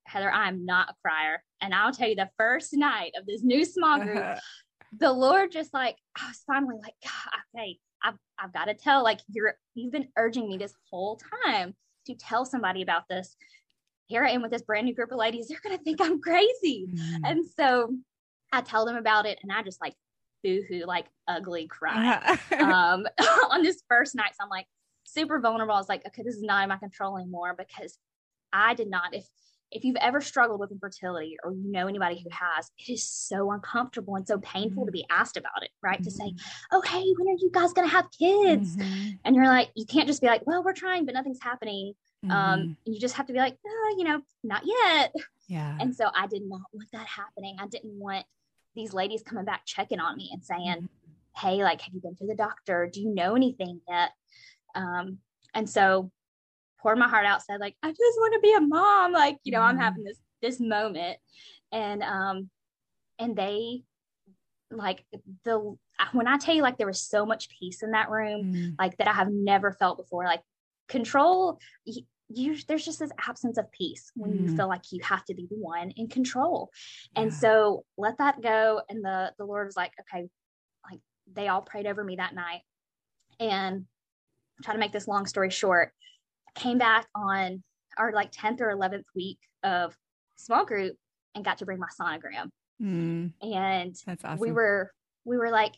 Heather, 0.06 0.32
I'm 0.32 0.66
not 0.66 0.90
a 0.90 0.94
crier. 1.04 1.44
And 1.62 1.74
I'll 1.74 1.92
tell 1.92 2.08
you 2.08 2.16
the 2.16 2.30
first 2.38 2.74
night 2.74 3.12
of 3.18 3.26
this 3.26 3.44
new 3.44 3.66
small 3.66 4.00
group, 4.00 4.18
uh-huh. 4.18 4.40
the 4.98 5.12
Lord 5.12 5.52
just 5.52 5.74
like, 5.74 5.98
I 6.16 6.28
was 6.28 6.44
finally 6.48 6.78
like, 6.82 6.94
God, 7.04 7.42
okay, 7.56 7.78
I've, 8.04 8.16
I've 8.40 8.54
got 8.54 8.66
to 8.66 8.74
tell, 8.74 9.04
like, 9.04 9.20
you're, 9.30 9.56
you've 9.76 9.92
been 9.92 10.10
urging 10.18 10.48
me 10.48 10.58
this 10.58 10.74
whole 10.90 11.20
time 11.44 11.76
to 12.06 12.16
tell 12.16 12.46
somebody 12.46 12.82
about 12.82 13.04
this. 13.10 13.36
Here 14.08 14.24
I 14.24 14.32
am 14.32 14.42
with 14.42 14.52
this 14.52 14.62
brand 14.62 14.86
new 14.86 14.94
group 14.94 15.12
of 15.12 15.18
ladies. 15.18 15.48
They're 15.48 15.60
going 15.64 15.78
to 15.78 15.84
think 15.84 16.00
I'm 16.02 16.22
crazy. 16.22 16.88
Mm. 16.94 17.20
And 17.26 17.46
so 17.46 17.94
I 18.52 18.62
tell 18.62 18.86
them 18.86 18.96
about 18.96 19.26
it 19.26 19.40
and 19.44 19.52
I 19.52 19.62
just 19.64 19.82
like 19.82 19.94
boohoo, 20.44 20.86
like 20.86 21.08
ugly 21.28 21.68
cry 21.68 22.38
um, 22.60 23.06
on 23.50 23.64
this 23.64 23.84
first 23.90 24.16
night. 24.16 24.32
So 24.32 24.44
I'm 24.44 24.50
like 24.50 24.66
super 25.04 25.40
vulnerable. 25.40 25.74
I 25.74 25.80
was 25.80 25.90
like, 25.90 26.06
okay, 26.08 26.24
this 26.24 26.36
is 26.36 26.44
not 26.44 26.64
in 26.64 26.70
my 26.70 26.78
control 26.78 27.18
anymore 27.18 27.56
because 27.58 27.98
I 28.54 28.74
did 28.74 28.90
not, 28.90 29.14
if, 29.14 29.26
if 29.72 29.84
you've 29.84 29.98
ever 29.98 30.22
struggled 30.22 30.60
with 30.60 30.72
infertility 30.72 31.38
or 31.44 31.52
you 31.52 31.72
know 31.72 31.88
anybody 31.88 32.24
who 32.24 32.30
has, 32.32 32.72
it 32.78 32.92
is 32.92 33.08
so 33.08 33.52
uncomfortable 33.52 34.16
and 34.16 34.28
so 34.28 34.38
painful 34.40 34.84
mm-hmm. 34.84 34.88
to 34.88 34.92
be 34.92 35.06
asked 35.10 35.38
about 35.38 35.64
it, 35.64 35.70
right? 35.82 35.96
Mm-hmm. 35.96 36.04
To 36.04 36.12
say, 36.12 36.24
mm-hmm. 36.26 36.78
oh, 36.78 36.82
hey, 36.82 37.04
when 37.18 37.28
are 37.28 37.38
you 37.38 37.50
guys 37.52 37.74
going 37.74 37.88
to 37.88 37.94
have 37.94 38.06
kids? 38.18 38.78
Mm-hmm. 38.78 39.10
And 39.26 39.36
you're 39.36 39.48
like, 39.48 39.70
you 39.76 39.86
can't 39.86 40.08
just 40.08 40.22
be 40.22 40.28
like, 40.28 40.46
well, 40.46 40.64
we're 40.64 40.74
trying, 40.74 41.06
but 41.06 41.14
nothing's 41.14 41.42
happening. 41.42 41.94
Um, 42.24 42.30
mm-hmm. 42.32 42.72
you 42.86 43.00
just 43.00 43.16
have 43.16 43.28
to 43.28 43.34
be 43.34 43.40
like, 43.40 43.58
oh, 43.66 43.96
you 43.98 44.04
know, 44.06 44.22
not 44.44 44.64
yet. 44.66 45.14
Yeah. 45.48 45.78
And 45.80 45.96
so 45.96 46.10
I 46.16 46.28
did 46.28 46.44
not 46.44 46.62
want 46.74 46.90
that 46.94 47.08
happening. 47.08 47.58
I 47.60 47.68
didn't 47.68 47.98
want 48.00 48.26
these 48.76 48.94
ladies 48.94 49.22
coming 49.22 49.46
back 49.46 49.66
checking 49.66 50.00
on 50.00 50.18
me 50.18 50.30
and 50.34 50.44
saying, 50.44 50.76
mm-hmm. 50.76 51.48
hey, 51.48 51.64
like, 51.64 51.82
have 51.82 51.94
you 51.94 52.02
been 52.02 52.16
to 52.16 52.28
the 52.28 52.36
doctor? 52.36 52.90
Do 52.92 53.02
you 53.02 53.14
know 53.14 53.36
anything 53.36 53.82
yet? 53.88 54.12
Um, 54.76 55.20
and 55.54 55.70
so 55.70 56.12
poured 56.82 56.98
my 56.98 57.08
heart 57.08 57.26
out, 57.26 57.42
said 57.44 57.60
like, 57.60 57.76
I 57.84 57.90
just 57.90 58.18
want 58.20 58.34
to 58.34 58.40
be 58.40 58.54
a 58.54 58.62
mom. 58.62 59.12
Like, 59.12 59.38
you 59.44 59.52
know, 59.52 59.60
mm-hmm. 59.60 59.70
I'm 59.70 59.80
having 59.80 60.04
this 60.04 60.20
this 60.42 60.60
moment. 60.60 61.18
And 61.72 62.04
um 62.04 62.50
and 63.20 63.36
they 63.36 63.84
like 64.72 65.06
the 65.44 65.76
when 66.12 66.28
I 66.28 66.38
tell 66.38 66.56
you 66.56 66.62
like 66.62 66.78
there 66.78 66.88
was 66.88 67.02
so 67.02 67.26
much 67.26 67.50
peace 67.50 67.84
in 67.84 67.92
that 67.92 68.10
room, 68.10 68.44
mm-hmm. 68.54 68.70
like 68.80 68.98
that 68.98 69.08
I 69.08 69.14
have 69.14 69.30
never 69.32 69.72
felt 69.72 69.98
before. 69.98 70.26
Like 70.26 70.42
control 70.88 71.60
you, 71.86 72.04
you, 72.30 72.58
there's 72.68 72.84
just 72.86 73.00
this 73.00 73.12
absence 73.26 73.58
of 73.58 73.72
peace 73.72 74.12
when 74.16 74.32
Mm. 74.32 74.42
you 74.42 74.56
feel 74.58 74.68
like 74.68 74.92
you 74.92 75.02
have 75.04 75.24
to 75.26 75.34
be 75.34 75.48
the 75.50 75.56
one 75.56 75.92
in 75.92 76.08
control 76.08 76.72
and 77.16 77.32
Yeah. 77.32 77.38
so 77.38 77.86
let 77.98 78.18
that 78.18 78.42
go 78.42 78.82
and 78.90 79.04
the 79.04 79.34
the 79.38 79.46
lord 79.46 79.68
was 79.68 79.78
like 79.78 79.94
okay 80.02 80.28
like 80.90 81.00
they 81.34 81.48
all 81.48 81.62
prayed 81.62 81.88
over 81.88 82.04
me 82.04 82.18
that 82.18 82.36
night 82.36 82.62
and 83.40 83.86
try 84.64 84.74
to 84.74 84.80
make 84.80 84.92
this 84.92 85.08
long 85.08 85.26
story 85.26 85.50
short 85.50 85.94
came 86.58 86.78
back 86.78 87.08
on 87.16 87.64
our 87.98 88.12
like 88.12 88.32
10th 88.32 88.62
or 88.62 88.76
11th 88.76 89.06
week 89.16 89.40
of 89.64 89.96
small 90.36 90.66
group 90.66 90.96
and 91.36 91.44
got 91.46 91.60
to 91.60 91.66
bring 91.66 91.80
my 91.80 91.88
sonogram. 92.00 92.50
Mm, 92.82 93.34
and 93.42 93.96
that's 94.06 94.24
awesome. 94.24 94.40
we 94.40 94.52
were 94.52 94.92
we 95.26 95.38
were 95.38 95.50
like 95.50 95.74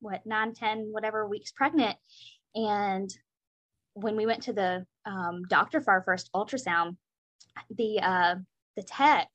what 0.00 0.24
nine 0.24 0.54
ten 0.54 0.88
whatever 0.92 1.26
weeks 1.26 1.50
pregnant. 1.50 1.96
And 2.54 3.10
when 3.94 4.16
we 4.16 4.26
went 4.26 4.44
to 4.44 4.52
the 4.52 4.86
um, 5.04 5.42
doctor 5.48 5.80
for 5.80 5.90
our 5.92 6.02
first 6.02 6.30
ultrasound 6.34 6.96
the 7.76 8.00
uh, 8.00 8.34
the 8.76 8.82
tech 8.82 9.28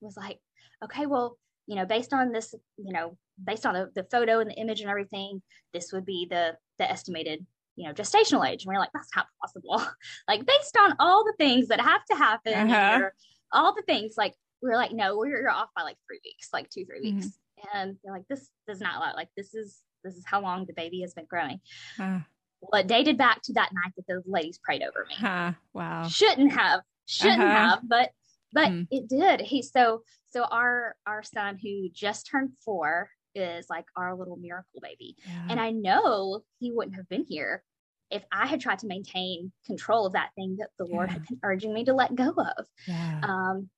was 0.00 0.16
like 0.16 0.38
okay 0.84 1.06
well 1.06 1.38
you 1.66 1.76
know 1.76 1.86
based 1.86 2.12
on 2.12 2.32
this 2.32 2.54
you 2.76 2.92
know 2.92 3.16
based 3.42 3.64
on 3.64 3.74
the, 3.74 3.90
the 3.94 4.06
photo 4.10 4.40
and 4.40 4.50
the 4.50 4.54
image 4.54 4.80
and 4.80 4.90
everything 4.90 5.40
this 5.72 5.92
would 5.92 6.04
be 6.04 6.26
the 6.28 6.56
the 6.78 6.90
estimated 6.90 7.46
you 7.76 7.86
know 7.88 7.94
gestational 7.94 8.46
age. 8.48 8.64
And 8.64 8.70
we 8.70 8.76
are 8.76 8.80
like 8.80 8.92
that's 8.92 9.08
not 9.16 9.26
possible. 9.40 9.82
Like 10.28 10.44
based 10.46 10.76
on 10.78 10.94
all 10.98 11.24
the 11.24 11.34
things 11.38 11.68
that 11.68 11.80
have 11.80 12.04
to 12.06 12.14
happen 12.16 12.70
Uh-huh. 12.70 12.98
or 13.00 13.14
all 13.52 13.74
the 13.74 13.82
things 13.82 14.14
like 14.16 14.34
we 14.62 14.70
are 14.70 14.76
like 14.76 14.92
no 14.92 15.16
we're, 15.16 15.28
you're 15.28 15.50
off 15.50 15.68
by 15.76 15.82
like 15.82 15.96
three 16.06 16.20
weeks 16.24 16.48
like 16.52 16.68
two 16.70 16.84
three 16.84 17.00
weeks. 17.12 17.38
And 17.74 17.96
they're 18.02 18.12
like 18.12 18.26
this 18.28 18.48
does 18.66 18.80
not 18.80 18.96
allow 18.96 19.14
like 19.14 19.28
this 19.36 19.54
is 19.54 19.80
this 20.04 20.16
is 20.16 20.24
how 20.26 20.40
long 20.40 20.66
the 20.66 20.72
baby 20.72 21.00
has 21.02 21.14
been 21.14 21.26
growing. 21.28 21.60
Uh, 21.98 22.20
well 22.60 22.80
it 22.80 22.86
dated 22.88 23.16
back 23.18 23.40
to 23.42 23.52
that 23.54 23.70
night 23.72 23.92
that 23.96 24.06
those 24.08 24.24
ladies 24.26 24.58
prayed 24.58 24.82
over 24.82 25.06
me. 25.08 25.14
Huh, 25.16 25.52
wow. 25.72 26.06
shouldn't 26.08 26.52
have 26.52 26.80
shouldn't 27.06 27.40
Uh-huh. 27.42 27.50
have 27.70 27.80
but 27.88 28.10
but 28.52 28.68
Hmm. 28.68 28.82
it 28.90 29.08
did. 29.08 29.40
He 29.40 29.62
so 29.62 30.02
so 30.30 30.44
our 30.44 30.94
our 31.06 31.22
son 31.22 31.58
who 31.62 31.88
just 31.92 32.26
turned 32.30 32.50
four 32.64 33.10
is 33.34 33.66
like 33.70 33.86
our 33.96 34.14
little 34.16 34.36
miracle 34.36 34.80
baby 34.82 35.16
Yeah. 35.26 35.46
and 35.50 35.60
i 35.60 35.70
know 35.70 36.42
he 36.58 36.70
wouldn't 36.70 36.96
have 36.96 37.08
been 37.08 37.24
here 37.28 37.62
if 38.10 38.22
i 38.32 38.46
had 38.46 38.60
tried 38.60 38.78
to 38.80 38.86
maintain 38.86 39.52
control 39.66 40.06
of 40.06 40.12
that 40.14 40.30
thing 40.36 40.56
that 40.58 40.70
the 40.78 40.84
lord 40.84 41.10
had 41.10 41.26
been 41.26 41.38
urging 41.42 41.72
me 41.72 41.84
to 41.84 41.94
let 41.94 42.14
go 42.14 42.30
of 42.30 42.66
yeah. 42.86 43.20
um 43.22 43.68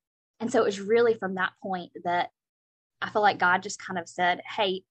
and 0.41 0.51
so 0.51 0.61
it 0.61 0.65
was 0.65 0.81
really 0.81 1.15
from 1.15 1.37
that 1.37 1.53
point 1.63 1.93
that 2.05 2.31
i 3.01 3.09
feel 3.11 3.23
like 3.23 3.39
god 3.39 3.63
just 3.63 3.79
kind 3.79 3.99
of 3.99 4.09
said 4.09 4.41
hey 4.57 4.83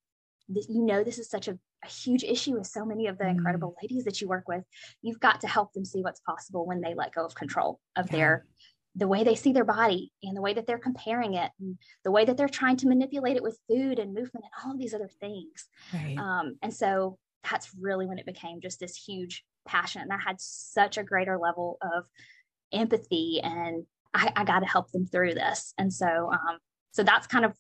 you 0.47 0.83
know 0.83 1.03
this 1.03 1.19
is 1.19 1.29
such 1.29 1.47
a, 1.47 1.57
a 1.83 1.87
huge 1.87 2.23
issue 2.23 2.53
with 2.53 2.67
so 2.67 2.85
many 2.85 3.07
of 3.07 3.17
the 3.17 3.23
Mm. 3.23 3.31
incredible 3.31 3.75
ladies 3.81 4.03
that 4.05 4.21
you 4.21 4.27
work 4.27 4.47
with 4.47 4.63
you've 5.01 5.19
got 5.19 5.41
to 5.41 5.47
help 5.47 5.73
them 5.73 5.85
see 5.85 6.01
what's 6.01 6.19
possible 6.21 6.65
when 6.65 6.81
they 6.81 6.93
let 6.93 7.13
go 7.13 7.25
of 7.25 7.33
control 7.35 7.79
of 7.95 8.07
Yeah. 8.07 8.11
their 8.17 8.45
the 8.95 9.07
way 9.07 9.23
they 9.23 9.35
see 9.35 9.51
their 9.53 9.65
body 9.65 10.11
and 10.21 10.37
the 10.37 10.41
way 10.41 10.53
that 10.53 10.67
they're 10.67 10.77
comparing 10.77 11.33
it 11.33 11.51
and 11.59 11.77
the 12.03 12.11
way 12.11 12.25
that 12.25 12.37
they're 12.37 12.47
trying 12.47 12.77
to 12.77 12.87
manipulate 12.87 13.35
it 13.35 13.43
with 13.43 13.57
food 13.67 13.97
and 13.99 14.13
movement 14.13 14.45
and 14.45 14.65
all 14.65 14.71
of 14.71 14.77
these 14.79 14.93
other 14.93 15.09
things 15.19 15.67
right. 15.93 16.17
um, 16.17 16.55
and 16.61 16.73
so 16.73 17.17
that's 17.49 17.71
really 17.79 18.05
when 18.05 18.19
it 18.19 18.25
became 18.25 18.61
just 18.61 18.79
this 18.79 18.95
huge 18.95 19.43
passion 19.65 20.01
and 20.01 20.13
i 20.13 20.17
had 20.17 20.35
such 20.39 20.97
a 20.97 21.03
greater 21.03 21.37
level 21.37 21.77
of 21.81 22.03
empathy 22.71 23.39
and 23.43 23.85
i, 24.13 24.31
I 24.35 24.43
got 24.43 24.59
to 24.59 24.65
help 24.65 24.91
them 24.91 25.05
through 25.07 25.33
this 25.33 25.73
and 25.77 25.91
so 25.91 26.31
um, 26.31 26.57
so 26.91 27.03
that's 27.03 27.27
kind 27.27 27.45
of 27.45 27.53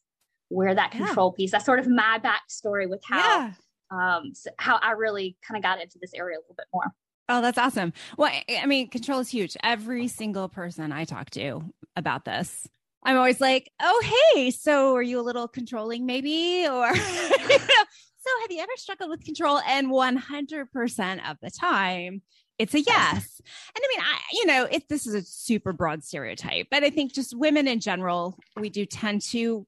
where 0.49 0.75
that 0.75 0.93
Yeah. 0.93 1.05
control 1.07 1.31
piece 1.31 1.51
that's 1.51 1.65
sort 1.65 1.79
of 1.79 1.87
my 1.87 2.19
backstory 2.23 2.87
with 2.87 3.01
how 3.03 3.17
yeah. 3.17 3.51
um 3.91 4.27
s 4.31 4.45
how 4.59 4.77
i 4.83 4.91
really 4.91 5.35
kind 5.47 5.57
of 5.57 5.63
got 5.63 5.81
into 5.81 5.97
this 5.99 6.13
area 6.13 6.37
a 6.37 6.41
little 6.41 6.55
bit 6.55 6.67
more 6.73 6.91
Oh, 7.33 7.41
that's 7.41 7.57
awesome. 7.57 7.93
Well, 8.15 8.31
I- 8.47 8.65
mean, 8.67 8.89
control 8.89 9.19
is 9.19 9.27
huge. 9.27 9.57
Every 9.63 10.07
single 10.07 10.47
person 10.49 10.91
I 10.91 11.03
talk 11.03 11.31
to 11.31 11.63
about 11.95 12.25
this, 12.25 12.67
I'm 13.03 13.17
always 13.17 13.41
like, 13.41 13.71
oh, 13.81 14.31
hey, 14.35 14.51
so 14.51 14.93
are 14.95 15.01
you 15.01 15.19
a 15.19 15.23
little 15.23 15.47
controlling 15.47 16.05
maybe? 16.05 16.67
Or, 16.69 16.95
so 16.95 17.01
have 17.01 18.51
you 18.51 18.59
ever 18.59 18.71
struggled 18.75 19.09
with 19.09 19.25
control? 19.25 19.59
And 19.67 19.87
100% 19.87 21.31
of 21.31 21.37
the 21.41 21.49
time, 21.49 22.21
it's 22.59 22.75
a 22.75 22.81
yes. 22.81 23.41
And 23.75 23.83
I 23.83 23.87
mean, 23.89 24.05
I, 24.05 24.19
you 24.33 24.45
know, 24.45 24.67
it, 24.71 24.87
this 24.87 25.07
is 25.07 25.15
a 25.15 25.23
super 25.23 25.73
broad 25.73 26.03
stereotype, 26.03 26.67
but 26.69 26.83
I 26.83 26.91
think 26.91 27.13
just 27.13 27.35
women 27.35 27.67
in 27.67 27.79
general, 27.79 28.37
we 28.55 28.69
do 28.69 28.85
tend 28.85 29.23
to 29.31 29.65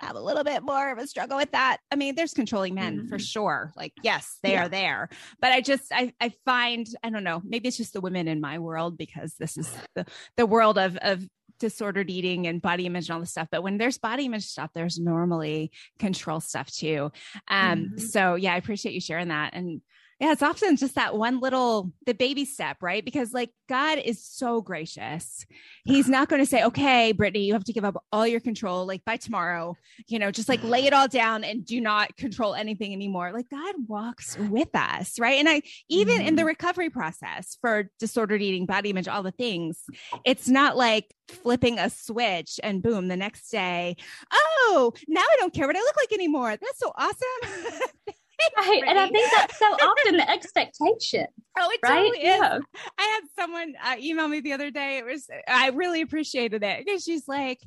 have 0.00 0.16
a 0.16 0.20
little 0.20 0.44
bit 0.44 0.62
more 0.62 0.90
of 0.90 0.98
a 0.98 1.06
struggle 1.06 1.36
with 1.36 1.50
that. 1.52 1.78
I 1.90 1.96
mean, 1.96 2.14
there's 2.14 2.34
controlling 2.34 2.74
men 2.74 3.02
for 3.08 3.18
Mhm. 3.18 3.20
sure. 3.20 3.72
Like, 3.76 3.92
yes, 4.02 4.38
they 4.42 4.52
Yeah. 4.52 4.62
are 4.64 4.68
there. 4.68 5.08
But 5.40 5.52
I 5.52 5.60
just 5.60 5.92
I 5.92 6.12
I 6.20 6.32
find, 6.44 6.86
I 7.02 7.10
don't 7.10 7.24
know, 7.24 7.42
maybe 7.44 7.68
it's 7.68 7.76
just 7.76 7.92
the 7.92 8.00
women 8.00 8.28
in 8.28 8.40
my 8.40 8.58
world 8.58 8.96
because 8.98 9.34
this 9.38 9.56
is 9.56 9.72
the 9.94 10.06
the 10.36 10.46
world 10.46 10.78
of 10.78 10.96
of 10.98 11.24
disordered 11.58 12.08
eating 12.08 12.46
and 12.46 12.62
body 12.62 12.86
image 12.86 13.08
and 13.08 13.14
all 13.14 13.20
this 13.20 13.30
stuff. 13.32 13.48
But 13.50 13.62
when 13.62 13.76
there's 13.76 13.98
body 13.98 14.24
image 14.24 14.46
stuff, 14.46 14.70
there's 14.74 14.98
normally 14.98 15.70
control 15.98 16.40
stuff 16.40 16.70
too. 16.72 17.12
Um, 17.48 17.90
Mhm. 17.90 17.98
so 17.98 18.34
yeah, 18.36 18.54
I 18.54 18.56
appreciate 18.56 18.94
you 18.94 19.00
sharing 19.00 19.28
that. 19.28 19.50
And 19.54 19.82
yeah, 20.20 20.32
it's 20.32 20.42
often 20.42 20.76
just 20.76 20.96
that 20.96 21.16
one 21.16 21.40
little 21.40 21.92
the 22.04 22.12
baby 22.12 22.44
step, 22.44 22.76
right? 22.82 23.02
Because 23.02 23.32
like 23.32 23.50
God 23.70 23.98
is 23.98 24.22
so 24.22 24.60
gracious. 24.60 25.46
He's 25.84 26.10
not 26.10 26.28
going 26.28 26.42
to 26.42 26.46
say, 26.46 26.62
"Okay, 26.62 27.12
Brittany, 27.12 27.46
you 27.46 27.54
have 27.54 27.64
to 27.64 27.72
give 27.72 27.86
up 27.86 28.04
all 28.12 28.26
your 28.26 28.40
control 28.40 28.84
like 28.84 29.02
by 29.06 29.16
tomorrow." 29.16 29.76
You 30.08 30.18
know, 30.18 30.30
just 30.30 30.48
like 30.48 30.62
lay 30.62 30.84
it 30.84 30.92
all 30.92 31.08
down 31.08 31.42
and 31.42 31.64
do 31.64 31.80
not 31.80 32.18
control 32.18 32.54
anything 32.54 32.92
anymore. 32.92 33.32
Like 33.32 33.48
God 33.48 33.74
walks 33.88 34.36
with 34.36 34.68
us, 34.74 35.18
right? 35.18 35.38
And 35.38 35.48
I 35.48 35.62
even 35.88 36.20
in 36.20 36.36
the 36.36 36.42
mm-hmm. 36.42 36.48
recovery 36.48 36.90
process 36.90 37.56
for 37.62 37.90
disordered 37.98 38.42
eating, 38.42 38.66
body 38.66 38.90
image, 38.90 39.08
all 39.08 39.22
the 39.22 39.30
things, 39.30 39.82
it's 40.26 40.48
not 40.48 40.76
like 40.76 41.14
flipping 41.28 41.78
a 41.78 41.88
switch 41.88 42.60
and 42.62 42.82
boom, 42.82 43.08
the 43.08 43.16
next 43.16 43.48
day, 43.48 43.96
oh, 44.30 44.92
now 45.08 45.20
I 45.22 45.36
don't 45.38 45.54
care 45.54 45.66
what 45.66 45.76
I 45.76 45.80
look 45.80 45.96
like 45.96 46.12
anymore. 46.12 46.50
That's 46.50 46.78
so 46.78 46.92
awesome. 46.94 47.80
right 48.58 48.82
and 48.86 48.98
i 48.98 49.08
think 49.08 49.30
that's 49.36 49.58
so 49.58 49.66
often 49.66 50.16
the 50.16 50.30
expectation 50.30 51.26
Oh, 51.58 51.68
it 51.72 51.80
right 51.82 52.12
totally 52.12 52.20
is. 52.28 52.62
I 52.96 53.02
had 53.02 53.20
someone 53.38 53.74
uh, 53.84 53.96
email 53.98 54.28
me 54.28 54.40
the 54.40 54.52
other 54.52 54.70
day. 54.70 54.98
It 54.98 55.04
was, 55.04 55.28
I 55.48 55.70
really 55.70 56.00
appreciated 56.00 56.62
it 56.62 56.86
because 56.86 57.02
she's 57.02 57.26
like, 57.26 57.60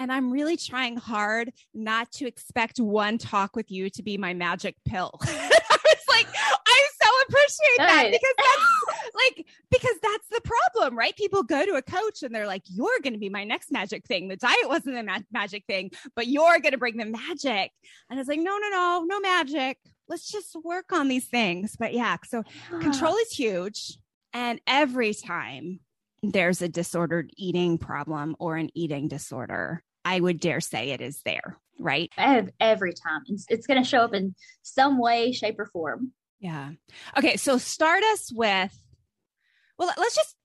and 0.00 0.10
I'm 0.10 0.32
really 0.32 0.56
trying 0.56 0.96
hard 0.96 1.52
not 1.74 2.10
to 2.12 2.26
expect 2.26 2.80
one 2.80 3.18
talk 3.18 3.54
with 3.54 3.70
you 3.70 3.90
to 3.90 4.02
be 4.02 4.16
my 4.16 4.32
magic 4.32 4.74
pill. 4.86 5.12
I 5.22 5.26
was 5.84 6.04
like, 6.08 6.26
I 6.66 6.82
so 7.02 7.10
appreciate 7.28 7.78
that 7.78 8.02
Right. 8.04 8.12
because 8.12 8.34
that's 8.38 9.14
like, 9.14 9.46
because 9.70 9.96
that's 10.02 10.28
the 10.30 10.40
problem, 10.40 10.98
right? 10.98 11.14
People 11.16 11.42
go 11.42 11.64
to 11.66 11.74
a 11.74 11.82
coach 11.82 12.22
and 12.22 12.34
they're 12.34 12.46
like, 12.46 12.62
you're 12.66 12.98
going 13.02 13.12
to 13.12 13.18
be 13.20 13.28
my 13.28 13.44
next 13.44 13.70
magic 13.70 14.06
thing. 14.06 14.28
The 14.28 14.36
diet 14.36 14.56
wasn't 14.64 14.96
the 14.96 15.02
ma- 15.02 15.18
magic 15.30 15.64
thing, 15.66 15.90
but 16.16 16.26
you're 16.26 16.58
going 16.60 16.72
to 16.72 16.78
bring 16.78 16.96
the 16.96 17.04
magic. 17.04 17.70
And 18.10 18.12
I 18.12 18.16
was 18.16 18.28
like, 18.28 18.40
no, 18.40 18.56
no, 18.58 18.68
no, 18.70 19.04
no 19.06 19.20
magic. 19.20 19.78
Let's 20.08 20.30
just 20.30 20.56
work 20.64 20.92
on 20.92 21.08
these 21.08 21.26
things. 21.26 21.76
But 21.78 21.94
yeah, 21.94 22.16
so 22.24 22.42
ah. 22.72 22.78
control 22.78 23.16
is 23.16 23.32
huge. 23.32 23.98
And 24.32 24.60
every 24.66 25.14
time 25.14 25.80
there's 26.22 26.62
a 26.62 26.68
disordered 26.68 27.30
eating 27.36 27.78
problem 27.78 28.36
or 28.38 28.56
an 28.56 28.70
eating 28.74 29.06
disorder 29.06 29.82
i 30.04 30.18
would 30.18 30.40
dare 30.40 30.60
say 30.60 30.90
it 30.90 31.00
is 31.00 31.20
there 31.24 31.58
right? 31.78 32.12
Ev- 32.16 32.50
every 32.60 32.92
time. 32.92 33.22
It's, 33.28 33.46
it's 33.48 33.66
going 33.66 33.82
to 33.82 33.88
show 33.88 34.00
up 34.00 34.14
in 34.14 34.34
some 34.62 34.98
way 34.98 35.32
shape 35.32 35.58
or 35.58 35.66
form. 35.66 36.12
Yeah. 36.40 36.72
Okay 37.16 37.36
so 37.36 37.58
start 37.58 38.02
us 38.04 38.30
with 38.32 38.78
well 39.78 39.92
let's 39.96 40.14
just 40.14 40.36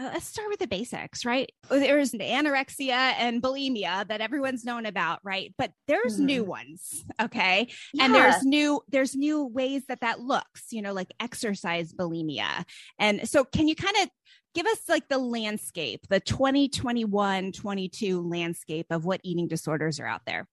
let's 0.00 0.26
start 0.26 0.48
with 0.48 0.58
the 0.58 0.66
basics 0.66 1.24
right? 1.24 1.50
There's 1.68 2.12
anorexia 2.12 2.90
and 3.18 3.42
bulimia 3.42 4.06
that 4.08 4.20
everyone's 4.20 4.64
known 4.64 4.86
about 4.86 5.20
right? 5.22 5.54
But 5.58 5.72
there's 5.86 6.18
Mhm. 6.18 6.24
new 6.24 6.44
ones 6.44 7.04
okay? 7.20 7.68
And 8.00 8.14
there's 8.14 8.42
new 8.42 8.80
there's 8.88 9.14
new 9.14 9.44
ways 9.44 9.84
that 9.88 10.00
that 10.00 10.20
looks 10.20 10.72
you 10.72 10.82
know 10.82 10.92
like 10.92 11.12
exercise 11.20 11.92
bulimia. 11.92 12.64
And 12.98 13.28
so 13.28 13.44
can 13.44 13.68
you 13.68 13.74
kind 13.74 13.96
of 14.02 14.08
give 14.54 14.66
us 14.66 14.88
like 14.88 15.08
the 15.08 15.18
landscape 15.18 16.06
the 16.08 16.20
2021 16.20 17.52
22 17.52 18.20
landscape 18.22 18.86
of 18.90 19.04
what 19.04 19.20
eating 19.22 19.46
disorders 19.48 20.00
are 20.00 20.06
out 20.06 20.22
there 20.26 20.48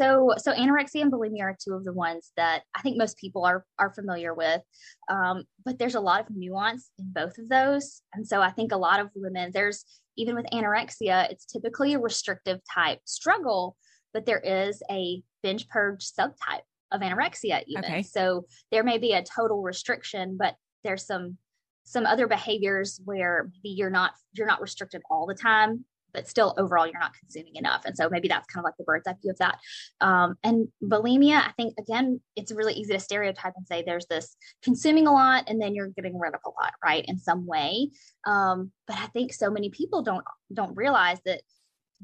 So, 0.00 0.32
so 0.38 0.52
anorexia 0.52 1.02
and 1.02 1.12
bulimia 1.12 1.42
are 1.42 1.56
two 1.62 1.74
of 1.74 1.84
the 1.84 1.92
ones 1.92 2.30
that 2.36 2.62
I 2.76 2.82
think 2.82 2.96
most 2.96 3.18
people 3.18 3.44
are 3.44 3.64
are 3.78 3.92
familiar 3.92 4.32
with. 4.32 4.62
Um, 5.10 5.44
but 5.64 5.78
there's 5.78 5.96
a 5.96 6.00
lot 6.00 6.20
of 6.20 6.36
nuance 6.36 6.90
in 6.98 7.12
both 7.12 7.36
of 7.38 7.48
those, 7.48 8.02
and 8.14 8.26
so 8.26 8.40
I 8.40 8.50
think 8.50 8.72
a 8.72 8.76
lot 8.76 9.00
of 9.00 9.08
women 9.16 9.50
there's 9.52 9.84
even 10.16 10.34
with 10.34 10.46
anorexia, 10.52 11.30
it's 11.30 11.46
typically 11.46 11.94
a 11.94 11.98
restrictive 11.98 12.60
type 12.72 13.00
struggle, 13.04 13.76
but 14.12 14.26
there 14.26 14.40
is 14.40 14.82
a 14.90 15.22
binge 15.42 15.68
purge 15.68 16.04
subtype 16.04 16.66
of 16.90 17.00
anorexia 17.00 17.62
even. 17.66 17.84
Okay. 17.84 18.02
So 18.02 18.46
there 18.70 18.82
may 18.82 18.98
be 18.98 19.12
a 19.12 19.22
total 19.22 19.62
restriction, 19.62 20.36
but 20.38 20.54
there's 20.84 21.06
some 21.06 21.38
some 21.84 22.04
other 22.04 22.26
behaviors 22.26 23.00
where 23.04 23.50
you're 23.62 23.90
not 23.90 24.12
you're 24.34 24.46
not 24.46 24.60
restricted 24.60 25.02
all 25.10 25.26
the 25.26 25.34
time 25.34 25.84
but 26.12 26.28
still 26.28 26.54
overall 26.58 26.86
you're 26.86 27.00
not 27.00 27.14
consuming 27.18 27.56
enough. 27.56 27.84
And 27.84 27.96
so 27.96 28.08
maybe 28.08 28.28
that's 28.28 28.46
kind 28.46 28.62
of 28.62 28.64
like 28.64 28.76
the 28.78 28.84
bird's 28.84 29.06
eye 29.06 29.14
view 29.20 29.30
of 29.30 29.38
that. 29.38 29.58
Um, 30.00 30.36
and 30.42 30.68
bulimia, 30.82 31.38
I 31.38 31.52
think 31.56 31.74
again, 31.78 32.20
it's 32.36 32.52
really 32.52 32.74
easy 32.74 32.92
to 32.92 33.00
stereotype 33.00 33.54
and 33.56 33.66
say 33.66 33.82
there's 33.82 34.06
this 34.06 34.36
consuming 34.62 35.06
a 35.06 35.12
lot 35.12 35.44
and 35.48 35.60
then 35.60 35.74
you're 35.74 35.88
getting 35.88 36.18
rid 36.18 36.34
of 36.34 36.40
a 36.46 36.50
lot, 36.50 36.72
right? 36.84 37.04
In 37.06 37.18
some 37.18 37.46
way. 37.46 37.90
Um, 38.26 38.72
but 38.86 38.96
I 38.96 39.06
think 39.06 39.32
so 39.32 39.50
many 39.50 39.70
people 39.70 40.02
don't 40.02 40.24
don't 40.52 40.76
realize 40.76 41.18
that 41.24 41.42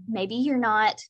maybe 0.08 0.37
you're 0.37 0.58
not 0.58 1.00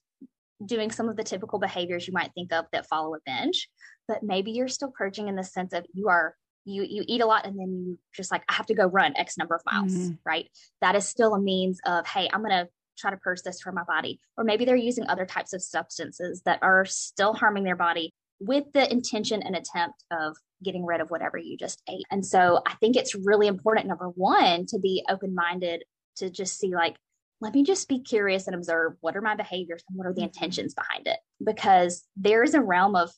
doing 0.64 0.90
some 0.90 1.08
of 1.08 1.16
the 1.16 1.24
typical 1.24 1.58
behaviors 1.58 2.06
you 2.06 2.12
might 2.12 2.32
think 2.34 2.52
of 2.52 2.66
that 2.72 2.86
follow 2.86 3.14
a 3.14 3.18
binge, 3.26 3.68
but 4.06 4.22
maybe 4.22 4.52
you're 4.52 4.68
still 4.68 4.92
purging 4.96 5.28
in 5.28 5.36
the 5.36 5.44
sense 5.44 5.72
of 5.72 5.84
you 5.92 6.08
are 6.08 6.34
you 6.64 6.82
you 6.88 7.04
eat 7.06 7.20
a 7.20 7.26
lot 7.26 7.46
and 7.46 7.58
then 7.58 7.84
you 7.86 7.98
just 8.14 8.30
like 8.30 8.42
I 8.48 8.54
have 8.54 8.66
to 8.66 8.74
go 8.74 8.86
run 8.86 9.16
X 9.16 9.36
number 9.36 9.54
of 9.54 9.62
miles, 9.66 9.92
mm-hmm. 9.92 10.14
right? 10.24 10.48
That 10.80 10.94
is 10.94 11.06
still 11.06 11.34
a 11.34 11.40
means 11.40 11.80
of 11.84 12.06
hey, 12.06 12.28
I'm 12.32 12.42
gonna 12.42 12.68
try 12.96 13.10
to 13.10 13.16
purge 13.16 13.42
this 13.42 13.60
from 13.60 13.74
my 13.74 13.84
body. 13.84 14.20
Or 14.36 14.44
maybe 14.44 14.64
they're 14.64 14.76
using 14.76 15.06
other 15.06 15.26
types 15.26 15.52
of 15.52 15.62
substances 15.62 16.42
that 16.44 16.58
are 16.62 16.84
still 16.84 17.34
harming 17.34 17.64
their 17.64 17.76
body 17.76 18.12
with 18.40 18.64
the 18.72 18.90
intention 18.90 19.42
and 19.42 19.56
attempt 19.56 20.04
of 20.10 20.36
getting 20.62 20.84
rid 20.84 21.00
of 21.00 21.10
whatever 21.10 21.38
you 21.38 21.56
just 21.56 21.82
ate. 21.88 22.04
And 22.10 22.24
so 22.24 22.60
I 22.66 22.74
think 22.74 22.96
it's 22.96 23.14
really 23.14 23.46
important, 23.46 23.86
number 23.86 24.08
one, 24.08 24.66
to 24.66 24.78
be 24.78 25.04
open 25.08 25.34
minded 25.34 25.84
to 26.16 26.30
just 26.30 26.58
see 26.58 26.74
like, 26.74 26.96
let 27.40 27.54
me 27.54 27.64
just 27.64 27.88
be 27.88 28.00
curious 28.00 28.46
and 28.46 28.56
observe 28.56 28.94
what 29.00 29.16
are 29.16 29.20
my 29.20 29.34
behaviors 29.34 29.82
and 29.88 29.98
what 29.98 30.06
are 30.06 30.12
the 30.12 30.20
mm-hmm. 30.20 30.26
intentions 30.26 30.74
behind 30.74 31.06
it 31.06 31.18
because 31.44 32.04
there 32.16 32.42
is 32.42 32.54
a 32.54 32.60
realm 32.60 32.96
of 32.96 33.10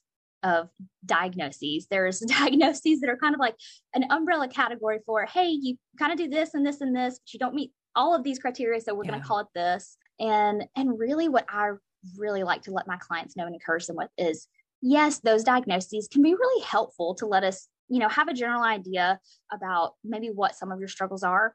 of 0.43 0.69
diagnoses. 1.05 1.87
There's 1.91 2.21
diagnoses 2.41 3.01
that 3.01 3.11
are 3.11 3.17
kind 3.17 3.35
of 3.35 3.41
like 3.41 3.57
an 3.95 4.05
umbrella 4.11 4.49
category 4.49 5.01
for, 5.05 5.27
hey, 5.27 5.49
you 5.49 5.77
kind 5.99 6.13
of 6.13 6.19
do 6.19 6.29
this 6.29 6.55
and 6.55 6.65
this 6.65 6.81
and 6.81 6.95
this, 6.95 7.19
but 7.19 7.33
you 7.33 7.39
don't 7.39 7.55
meet 7.55 7.73
all 7.97 8.15
of 8.15 8.23
these 8.23 8.39
criteria. 8.39 8.81
So 8.81 8.95
we're 8.95 9.05
yeah. 9.05 9.11
going 9.11 9.23
to 9.23 9.27
call 9.27 9.41
it 9.41 9.49
this. 9.55 9.97
And 10.21 10.65
and 10.77 10.99
really 10.99 11.29
what 11.29 11.47
I 11.49 11.73
really 12.17 12.45
like 12.45 12.63
to 12.63 12.71
let 12.71 12.87
my 12.87 12.97
clients 12.99 13.37
know 13.37 13.47
and 13.47 13.55
encourage 13.55 13.87
them 13.87 13.97
with 13.97 14.11
is 14.17 14.47
yes, 14.81 15.19
those 15.21 15.43
diagnoses 15.43 16.09
can 16.09 16.23
be 16.23 16.35
really 16.35 16.65
helpful 16.65 17.15
to 17.17 17.27
let 17.27 17.43
us, 17.43 17.69
you 17.89 17.99
know, 17.99 18.09
have 18.09 18.29
a 18.29 18.35
general 18.35 18.63
idea 18.63 19.19
about 19.53 19.95
maybe 20.05 20.29
what 20.29 20.55
some 20.55 20.71
of 20.71 20.79
your 20.79 20.89
struggles 20.89 21.23
are. 21.23 21.55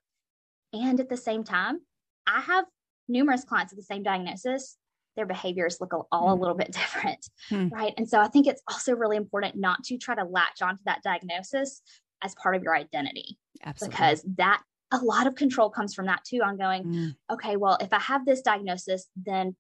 And 0.74 1.00
at 1.00 1.10
the 1.10 1.17
same 1.17 1.43
time, 1.43 1.79
I 2.27 2.41
have 2.41 2.65
numerous 3.07 3.43
clients 3.43 3.74
with 3.74 3.79
the 3.79 3.93
same 3.93 4.03
diagnosis 4.03 4.77
their 5.15 5.25
behaviors 5.25 5.77
look 5.79 5.93
all 6.12 6.33
a 6.33 6.36
little 6.36 6.55
bit 6.55 6.71
different, 6.71 7.27
hmm. 7.50 7.67
right? 7.69 7.93
And 7.98 8.07
so 8.07 8.19
I 8.19 8.27
think 8.27 8.48
it's 8.48 8.62
also 8.67 8.95
really 8.95 9.17
important 9.17 9.55
not 9.55 9.83
to 9.86 9.98
try 9.98 10.15
to 10.15 10.24
latch 10.24 10.62
onto 10.62 10.81
that 10.86 11.03
diagnosis 11.03 11.81
as 12.24 12.36
part 12.36 12.55
of 12.55 12.63
your 12.63 12.75
identity, 12.75 13.38
Absolutely. 13.63 13.93
because 13.93 14.25
that 14.38 14.62
a 14.91 14.98
lot 14.98 15.27
of 15.27 15.36
control 15.36 15.69
comes 15.69 15.93
from 15.93 16.07
that 16.07 16.24
too. 16.24 16.41
On 16.43 16.57
going, 16.57 16.83
mm. 16.83 17.15
okay, 17.31 17.55
well, 17.55 17.77
if 17.81 17.93
I 17.93 18.00
have 18.00 18.25
this 18.25 18.41
diagnosis, 18.41 19.07
then 19.15 19.55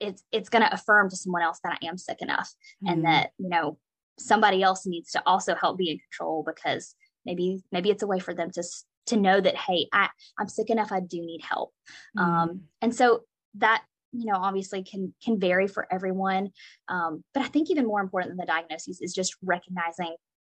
it's 0.00 0.22
it's 0.32 0.48
going 0.48 0.62
to 0.62 0.72
affirm 0.72 1.08
to 1.10 1.16
someone 1.16 1.42
else 1.42 1.60
that 1.64 1.78
I 1.80 1.86
am 1.86 1.96
sick 1.96 2.20
enough, 2.20 2.52
mm. 2.84 2.92
and 2.92 3.04
that 3.04 3.30
you 3.38 3.48
know 3.48 3.78
somebody 4.18 4.62
else 4.62 4.86
needs 4.86 5.10
to 5.12 5.22
also 5.26 5.54
help 5.54 5.78
be 5.78 5.90
in 5.90 5.98
control 5.98 6.44
because 6.46 6.94
maybe 7.24 7.62
maybe 7.72 7.90
it's 7.90 8.02
a 8.02 8.06
way 8.06 8.18
for 8.18 8.34
them 8.34 8.50
to 8.52 8.62
to 9.06 9.16
know 9.16 9.40
that 9.40 9.56
hey 9.56 9.88
I 9.92 10.08
I'm 10.38 10.48
sick 10.48 10.70
enough 10.70 10.92
I 10.92 11.00
do 11.00 11.20
need 11.20 11.42
help, 11.42 11.72
mm. 12.16 12.22
um, 12.22 12.62
and 12.82 12.94
so 12.94 13.24
that 13.56 13.82
you 14.12 14.26
know 14.26 14.36
obviously 14.36 14.82
can 14.82 15.14
can 15.22 15.38
vary 15.40 15.66
for 15.66 15.86
everyone 15.92 16.50
um, 16.88 17.24
but 17.34 17.42
i 17.42 17.48
think 17.48 17.70
even 17.70 17.86
more 17.86 18.00
important 18.00 18.30
than 18.30 18.36
the 18.36 18.46
diagnosis 18.46 19.00
is 19.00 19.12
just 19.12 19.36
recognizing 19.42 20.14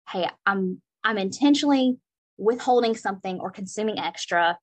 hey 0.09 0.29
i'm 0.45 0.81
i'm 1.03 1.17
intentionally 1.17 1.97
withholding 2.39 2.95
something 2.95 3.39
or 3.39 3.51
consuming 3.51 3.99
extra 3.99 4.57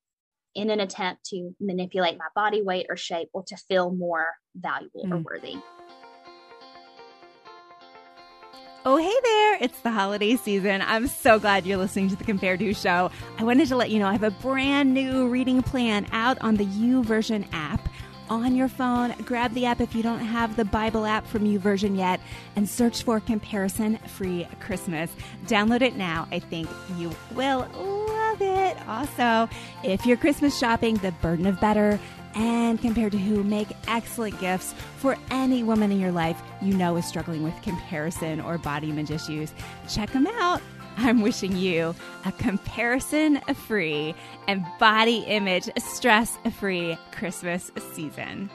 in 0.54 0.71
an 0.71 0.80
attempt 0.80 1.25
to 1.26 1.54
manipulate 1.61 2.16
my 2.18 2.26
body 2.35 2.62
weight 2.62 2.87
or 2.88 2.97
shape 2.97 3.28
or 3.33 3.45
to 3.45 3.56
feel 3.68 3.90
more 3.90 4.26
valuable 4.56 5.04
mm. 5.04 5.12
or 5.12 5.18
worthy 5.18 5.56
Oh, 8.88 8.99
hey 8.99 9.12
there. 9.25 9.59
It's 9.61 9.80
the 9.80 9.90
holiday 9.90 10.37
season. 10.37 10.80
I'm 10.80 11.09
so 11.09 11.40
glad 11.40 11.66
you're 11.66 11.76
listening 11.76 12.09
to 12.11 12.14
the 12.14 12.23
Compare 12.23 12.56
To 12.56 12.73
show. 12.73 13.11
I 13.37 13.42
wanted 13.42 13.66
to 13.66 13.75
let 13.75 13.90
you 13.90 13.99
know 13.99 14.06
I 14.06 14.12
have 14.12 14.23
a 14.23 14.30
brand 14.30 14.94
new 14.94 15.27
reading 15.27 15.61
plan 15.61 16.07
out 16.12 16.38
on 16.40 16.55
the 16.55 16.64
YouVersion 16.66 17.48
app 17.51 17.88
on 18.29 18.55
your 18.55 18.69
phone. 18.69 19.15
Grab 19.25 19.53
the 19.55 19.67
app 19.67 19.81
if 19.81 19.95
you 19.95 20.03
don't 20.03 20.21
have 20.21 20.57
the 20.57 20.65
Bible 20.65 21.07
app 21.07 21.27
from 21.27 21.45
YouVersion 21.45 21.97
yet 21.97 22.21
and 22.57 22.69
search 22.69 23.03
for 23.03 23.21
Comparison 23.21 23.99
Free 24.07 24.47
Christmas. 24.61 25.11
Download 25.47 25.83
it 25.83 25.97
now. 25.97 26.29
I 26.31 26.39
think 26.39 26.69
you 26.97 27.11
will 27.35 27.69
love 27.75 28.43
it. 28.43 28.77
Also, 28.89 29.49
if 29.83 30.07
you're 30.07 30.17
Christmas 30.17 30.59
shopping, 30.59 30.97
The 30.97 31.12
Burden 31.12 31.47
of 31.47 31.61
Better 31.61 31.99
and 32.35 32.81
Compared 32.81 33.12
to 33.12 33.19
Who 33.19 33.43
make 33.43 33.69
excellent 33.89 34.39
gifts 34.39 34.75
for 34.99 35.17
any 35.31 35.62
woman 35.62 35.91
in 35.91 35.99
your 35.99 36.12
life 36.12 36.41
you 36.61 36.75
know 36.75 36.97
is 36.97 37.07
struggling 37.07 37.43
with 37.43 37.61
comparison 37.62 38.41
or 38.41 38.59
body 38.59 38.91
image 38.91 39.11
issues. 39.11 39.53
Check 39.89 40.11
them 40.11 40.27
out. 40.27 40.61
I'm 40.96 41.20
wishing 41.20 41.56
you 41.56 41.94
a 42.24 42.32
comparison 42.32 43.40
free 43.66 44.14
and 44.48 44.64
body 44.78 45.18
image 45.18 45.68
stress 45.78 46.38
free 46.59 46.96
Christmas 47.12 47.70
season. 47.92 48.50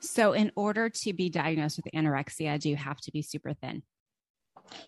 So, 0.00 0.32
in 0.32 0.52
order 0.56 0.88
to 0.88 1.12
be 1.12 1.30
diagnosed 1.30 1.78
with 1.78 1.86
anorexia, 1.94 2.60
do 2.60 2.68
you 2.68 2.76
have 2.76 3.00
to 3.00 3.10
be 3.10 3.22
super 3.22 3.54
thin? 3.54 3.82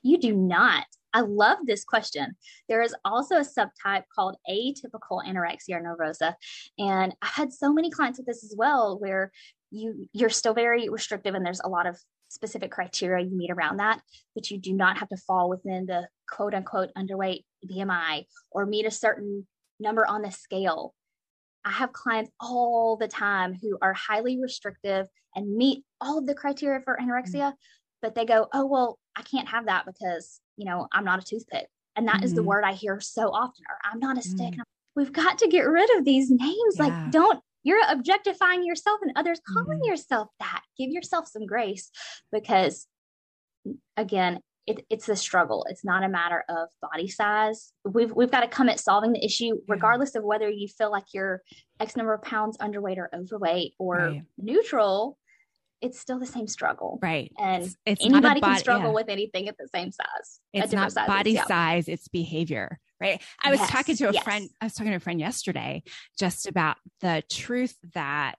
You 0.03 0.19
do 0.19 0.35
not. 0.35 0.85
I 1.13 1.23
love 1.23 1.59
this 1.65 1.85
question. 1.85 2.37
There 2.69 2.83
is 2.83 2.95
also 3.05 3.37
a 3.37 3.41
subtype 3.41 4.05
called 4.15 4.37
atypical 4.49 5.25
anorexia 5.27 5.83
nervosa. 5.83 6.35
And 6.79 7.15
I've 7.23 7.31
had 7.31 7.53
so 7.53 7.73
many 7.73 7.91
clients 7.91 8.19
with 8.19 8.27
this 8.27 8.45
as 8.45 8.55
well, 8.57 8.99
where 8.99 9.33
you 9.71 10.09
you're 10.13 10.31
still 10.31 10.55
very 10.55 10.89
restrictive 10.89 11.35
and 11.35 11.45
there's 11.45 11.61
a 11.61 11.69
lot 11.69 11.87
of 11.87 11.99
specific 12.31 12.71
criteria 12.71 13.25
you 13.25 13.37
meet 13.37 13.51
around 13.51 13.79
that, 13.79 14.01
but 14.35 14.51
you 14.51 14.59
do 14.59 14.73
not 14.73 14.99
have 14.99 15.09
to 15.09 15.17
fall 15.17 15.51
within 15.51 15.87
the 15.87 16.09
quote 16.29 16.55
unquote 16.55 16.91
underweight 16.97 17.45
BMI 17.69 18.25
or 18.51 18.65
meet 18.65 18.87
a 18.87 18.91
certain 18.91 19.47
number 19.79 20.07
on 20.07 20.23
the 20.23 20.31
scale. 20.31 20.95
I 21.65 21.73
have 21.73 21.93
clients 21.93 22.31
all 22.41 22.97
the 22.97 23.09
time 23.09 23.55
who 23.61 23.77
are 23.83 23.93
highly 23.93 24.41
restrictive 24.41 25.07
and 25.35 25.57
meet 25.57 25.85
all 26.01 26.19
of 26.19 26.27
the 26.27 26.35
criteria 26.35 26.81
for 26.81 26.97
anorexia, 27.01 27.35
mm-hmm. 27.35 28.01
but 28.01 28.15
they 28.15 28.25
go, 28.25 28.49
oh, 28.55 28.65
well, 28.65 28.99
I 29.17 29.23
can't 29.23 29.49
have 29.49 29.67
that 29.67 29.85
because, 29.85 30.41
you 30.57 30.65
know, 30.65 30.87
I'm 30.93 31.05
not 31.05 31.21
a 31.21 31.27
toothpick. 31.27 31.67
And 31.97 32.07
that 32.09 32.17
mm-hmm. 32.17 32.25
is 32.25 32.33
the 32.33 32.41
mm-hmm. 32.41 32.49
word 32.49 32.65
I 32.65 32.73
hear 32.73 33.01
so 33.01 33.31
often, 33.31 33.65
or 33.69 33.77
I'm 33.85 33.99
not 33.99 34.17
a 34.17 34.23
stick. 34.23 34.53
Mm-hmm. 34.53 34.63
We've 34.97 35.13
got 35.13 35.39
to 35.39 35.49
get 35.49 35.63
rid 35.63 35.91
of 35.99 36.05
these 36.05 36.31
names. 36.31 36.77
Yeah. 36.77 36.85
Like, 36.85 37.11
don't 37.11 37.41
you're 37.63 37.81
objectifying 37.89 38.65
yourself 38.65 39.01
and 39.03 39.13
others 39.17 39.41
calling 39.47 39.79
mm-hmm. 39.79 39.91
yourself 39.91 40.29
that. 40.39 40.63
Give 40.79 40.91
yourself 40.91 41.29
some 41.29 41.47
grace 41.47 41.91
because, 42.33 42.87
again, 43.97 44.41
it, 44.67 44.85
it's 44.89 45.09
a 45.09 45.17
struggle. 45.17 45.67
It's 45.69 45.85
not 45.85 46.05
a 46.05 46.09
matter 46.09 46.45
of 46.49 46.69
body 46.81 47.09
size. 47.09 47.73
We've 47.85 48.13
we've 48.13 48.31
got 48.31 48.41
to 48.41 48.49
come 48.49 48.69
at 48.69 48.79
solving 48.79 49.13
the 49.13 49.25
issue, 49.25 49.57
regardless 49.67 50.15
of 50.15 50.23
whether 50.23 50.49
you 50.49 50.69
feel 50.69 50.91
like 50.91 51.07
you're 51.13 51.43
X 51.81 51.97
number 51.97 52.15
of 52.15 52.23
pounds 52.23 52.57
underweight 52.59 52.99
or 52.99 53.11
overweight 53.15 53.75
or 53.79 53.97
right. 53.97 54.23
neutral. 54.39 55.19
It's 55.81 55.99
still 55.99 56.19
the 56.19 56.27
same 56.27 56.47
struggle, 56.47 56.99
right? 57.03 57.33
And 57.39 57.65
it's, 57.65 57.77
it's 57.87 58.05
anybody 58.05 58.41
body, 58.41 58.55
can 58.55 58.59
struggle 58.59 58.89
yeah. 58.89 58.95
with 58.95 59.09
anything 59.09 59.49
at 59.49 59.57
the 59.57 59.69
same 59.69 59.91
size. 59.91 60.41
It's 60.53 60.73
not 60.73 60.93
sizes, 60.93 61.09
body 61.09 61.33
yeah. 61.33 61.47
size; 61.47 61.89
it's 61.89 62.09
behavior 62.09 62.79
right? 63.01 63.23
I 63.43 63.51
was 63.51 63.61
yes, 63.61 63.71
talking 63.71 63.97
to 63.97 64.11
a 64.11 64.13
yes. 64.13 64.23
friend, 64.23 64.51
I 64.61 64.67
was 64.67 64.75
talking 64.75 64.93
to 64.93 64.97
a 64.97 65.01
friend 65.01 65.19
yesterday 65.19 65.83
just 66.19 66.47
about 66.47 66.77
the 67.01 67.23
truth 67.31 67.75
that 67.95 68.35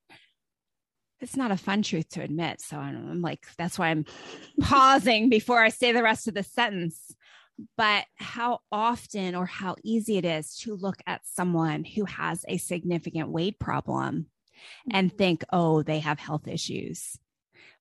it's 1.20 1.36
not 1.36 1.52
a 1.52 1.58
fun 1.58 1.82
truth 1.84 2.10
to 2.10 2.22
admit. 2.22 2.62
So 2.62 2.78
I'm 2.78 3.22
like, 3.22 3.46
that's 3.58 3.78
why 3.78 3.90
I'm 3.90 4.06
pausing 4.62 5.30
before 5.30 5.62
I 5.62 5.70
say 5.70 5.92
the 5.92 6.04
rest 6.04 6.28
of 6.28 6.34
the 6.34 6.44
sentence. 6.44 7.16
But 7.78 8.06
how 8.16 8.60
often 8.72 9.36
or 9.36 9.46
how 9.46 9.76
easy 9.84 10.18
it 10.18 10.26
is 10.26 10.56
to 10.62 10.76
look 10.76 10.98
at 11.06 11.22
someone 11.26 11.84
who 11.84 12.06
has 12.06 12.44
a 12.48 12.58
significant 12.58 13.30
weight 13.30 13.60
problem 13.60 14.28
and 14.92 15.10
mm-hmm. 15.10 15.18
think, 15.18 15.44
oh, 15.54 15.84
they 15.84 16.00
have 16.00 16.20
health 16.20 16.48
issues. 16.48 17.18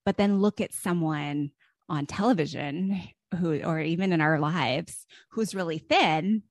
But 0.05 0.17
then 0.17 0.41
look 0.41 0.61
at 0.61 0.73
someone 0.73 1.51
on 1.89 2.07
television 2.07 3.01
who, 3.39 3.61
or 3.63 3.81
even 3.81 4.13
in 4.13 4.21
our 4.21 4.39
lives, 4.39 5.07
who's 5.31 5.55
really 5.55 5.79
thin 5.79 6.43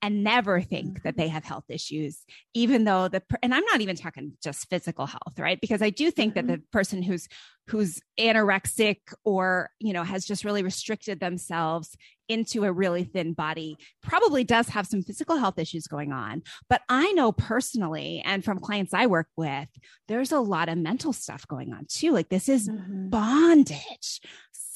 and 0.00 0.22
never 0.22 0.60
think 0.60 1.02
that 1.02 1.10
mm-hmm. 1.10 1.20
they 1.20 1.28
have 1.28 1.44
health 1.44 1.64
issues, 1.68 2.24
even 2.54 2.84
though 2.84 3.08
the, 3.08 3.22
and 3.42 3.54
I'm 3.54 3.64
not 3.64 3.80
even 3.80 3.96
talking 3.96 4.32
just 4.42 4.68
physical 4.68 5.06
health, 5.06 5.38
right? 5.38 5.60
Because 5.60 5.82
I 5.82 5.90
do 5.90 6.10
think 6.10 6.34
mm-hmm. 6.34 6.46
that 6.46 6.60
the 6.60 6.62
person 6.70 7.02
who's, 7.02 7.28
who's 7.66 8.00
anorexic 8.18 8.98
or, 9.24 9.70
you 9.80 9.92
know, 9.92 10.04
has 10.04 10.24
just 10.24 10.44
really 10.44 10.62
restricted 10.62 11.20
themselves 11.20 11.96
into 12.28 12.64
a 12.64 12.72
really 12.72 13.04
thin 13.04 13.32
body 13.32 13.76
probably 14.02 14.44
does 14.44 14.68
have 14.68 14.86
some 14.86 15.02
physical 15.02 15.36
health 15.36 15.58
issues 15.58 15.86
going 15.86 16.12
on. 16.12 16.42
But 16.68 16.82
I 16.88 17.12
know 17.12 17.32
personally, 17.32 18.22
and 18.24 18.44
from 18.44 18.60
clients 18.60 18.94
I 18.94 19.06
work 19.06 19.28
with, 19.36 19.68
there's 20.08 20.32
a 20.32 20.40
lot 20.40 20.68
of 20.68 20.78
mental 20.78 21.12
stuff 21.12 21.46
going 21.48 21.72
on 21.72 21.86
too. 21.88 22.12
Like 22.12 22.28
this 22.28 22.48
is 22.48 22.68
mm-hmm. 22.68 23.08
bondage 23.08 24.20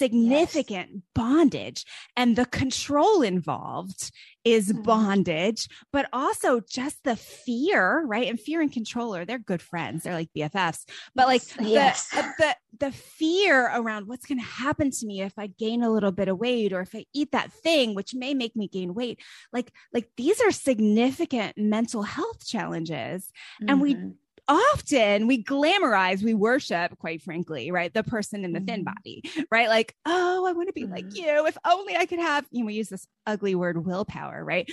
significant 0.02 0.88
yes. 0.92 1.02
bondage 1.14 1.84
and 2.16 2.34
the 2.34 2.46
control 2.46 3.22
involved 3.22 4.10
is 4.44 4.72
mm-hmm. 4.72 4.82
bondage, 4.82 5.68
but 5.92 6.08
also 6.12 6.60
just 6.60 7.04
the 7.04 7.14
fear, 7.14 8.04
right? 8.04 8.28
And 8.28 8.40
fear 8.40 8.60
and 8.60 8.72
controller, 8.72 9.24
they're 9.24 9.38
good 9.38 9.62
friends. 9.62 10.02
They're 10.02 10.14
like 10.14 10.30
BFFs. 10.36 10.84
But 11.14 11.28
like 11.28 11.42
yes. 11.60 12.08
the, 12.08 12.32
the 12.38 12.56
the 12.78 12.92
fear 12.92 13.70
around 13.74 14.08
what's 14.08 14.26
going 14.26 14.40
to 14.40 14.44
happen 14.44 14.90
to 14.90 15.06
me 15.06 15.20
if 15.20 15.38
I 15.38 15.46
gain 15.46 15.82
a 15.82 15.90
little 15.90 16.10
bit 16.10 16.28
of 16.28 16.38
weight 16.38 16.72
or 16.72 16.80
if 16.80 16.94
I 16.94 17.04
eat 17.14 17.32
that 17.32 17.52
thing 17.52 17.94
which 17.94 18.14
may 18.14 18.34
make 18.34 18.56
me 18.56 18.66
gain 18.66 18.94
weight. 18.94 19.20
Like 19.52 19.70
like 19.92 20.08
these 20.16 20.40
are 20.40 20.50
significant 20.50 21.56
mental 21.56 22.02
health 22.02 22.44
challenges 22.44 23.30
mm-hmm. 23.60 23.70
and 23.70 23.80
we 23.80 23.94
mm-hmm 23.94 24.08
often 24.48 25.26
we 25.26 25.42
glamorize, 25.42 26.22
we 26.22 26.34
worship, 26.34 26.98
quite 26.98 27.22
frankly, 27.22 27.70
right? 27.70 27.92
The 27.92 28.02
person 28.02 28.44
in 28.44 28.52
the 28.52 28.60
thin 28.60 28.84
mm-hmm. 28.84 28.94
body, 28.94 29.22
right? 29.50 29.68
Like, 29.68 29.94
oh, 30.04 30.46
I 30.46 30.52
want 30.52 30.68
to 30.68 30.72
be 30.72 30.86
like 30.86 31.06
mm-hmm. 31.06 31.24
you. 31.24 31.46
If 31.46 31.56
only 31.64 31.96
I 31.96 32.06
could 32.06 32.18
have, 32.18 32.46
you 32.50 32.60
know, 32.60 32.66
we 32.66 32.74
use 32.74 32.88
this 32.88 33.06
ugly 33.26 33.54
word 33.54 33.84
willpower, 33.84 34.44
right? 34.44 34.70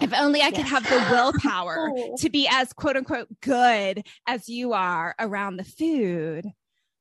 If 0.00 0.12
only 0.12 0.42
I 0.42 0.50
could 0.50 0.66
have 0.66 0.84
the 0.84 1.06
willpower 1.10 1.90
oh. 1.90 2.16
to 2.18 2.30
be 2.30 2.48
as 2.50 2.72
quote 2.72 2.96
unquote 2.96 3.28
good 3.40 4.06
as 4.26 4.48
you 4.48 4.72
are 4.72 5.14
around 5.18 5.56
the 5.56 5.64
food. 5.64 6.46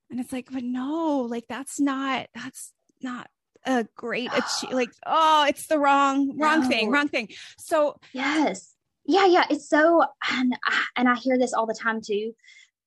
And 0.10 0.20
it's 0.20 0.32
like, 0.32 0.50
but 0.52 0.64
no, 0.64 1.28
like 1.30 1.46
that's 1.50 1.80
not, 1.80 2.28
that's 2.34 2.72
not 3.02 3.30
a 3.66 3.86
great 3.96 4.30
achieve. 4.36 4.72
Like, 4.72 4.92
oh, 5.06 5.46
it's 5.48 5.68
the 5.68 5.80
wrong, 5.80 6.38
wrong 6.38 6.62
no. 6.62 6.68
thing, 6.68 6.92
wrong 6.92 7.08
thing. 7.08 7.30
So, 7.58 8.00
yes 8.14 8.77
yeah 9.08 9.26
yeah 9.26 9.46
it's 9.50 9.70
so 9.70 10.04
and, 10.30 10.56
and 10.96 11.10
i 11.10 11.16
hear 11.16 11.38
this 11.38 11.54
all 11.54 11.66
the 11.66 11.74
time 11.74 12.02
too. 12.02 12.34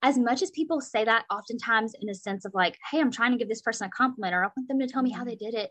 As 0.03 0.17
much 0.17 0.41
as 0.41 0.51
people 0.51 0.81
say 0.81 1.05
that 1.05 1.27
oftentimes 1.31 1.93
in 2.01 2.09
a 2.09 2.15
sense 2.15 2.47
of 2.47 2.55
like 2.55 2.79
hey 2.91 3.01
i'm 3.01 3.11
trying 3.11 3.33
to 3.33 3.39
give 3.39 3.49
this 3.49 3.61
person 3.61 3.87
a 3.87 3.91
compliment 3.91 4.35
or 4.35 4.45
i 4.45 4.49
want 4.57 4.69
them 4.69 4.79
to 4.79 4.87
tell 4.87 5.03
me 5.03 5.11
how 5.11 5.21
mm-hmm. 5.21 5.31
they 5.31 5.37
did 5.37 5.55
it 5.55 5.71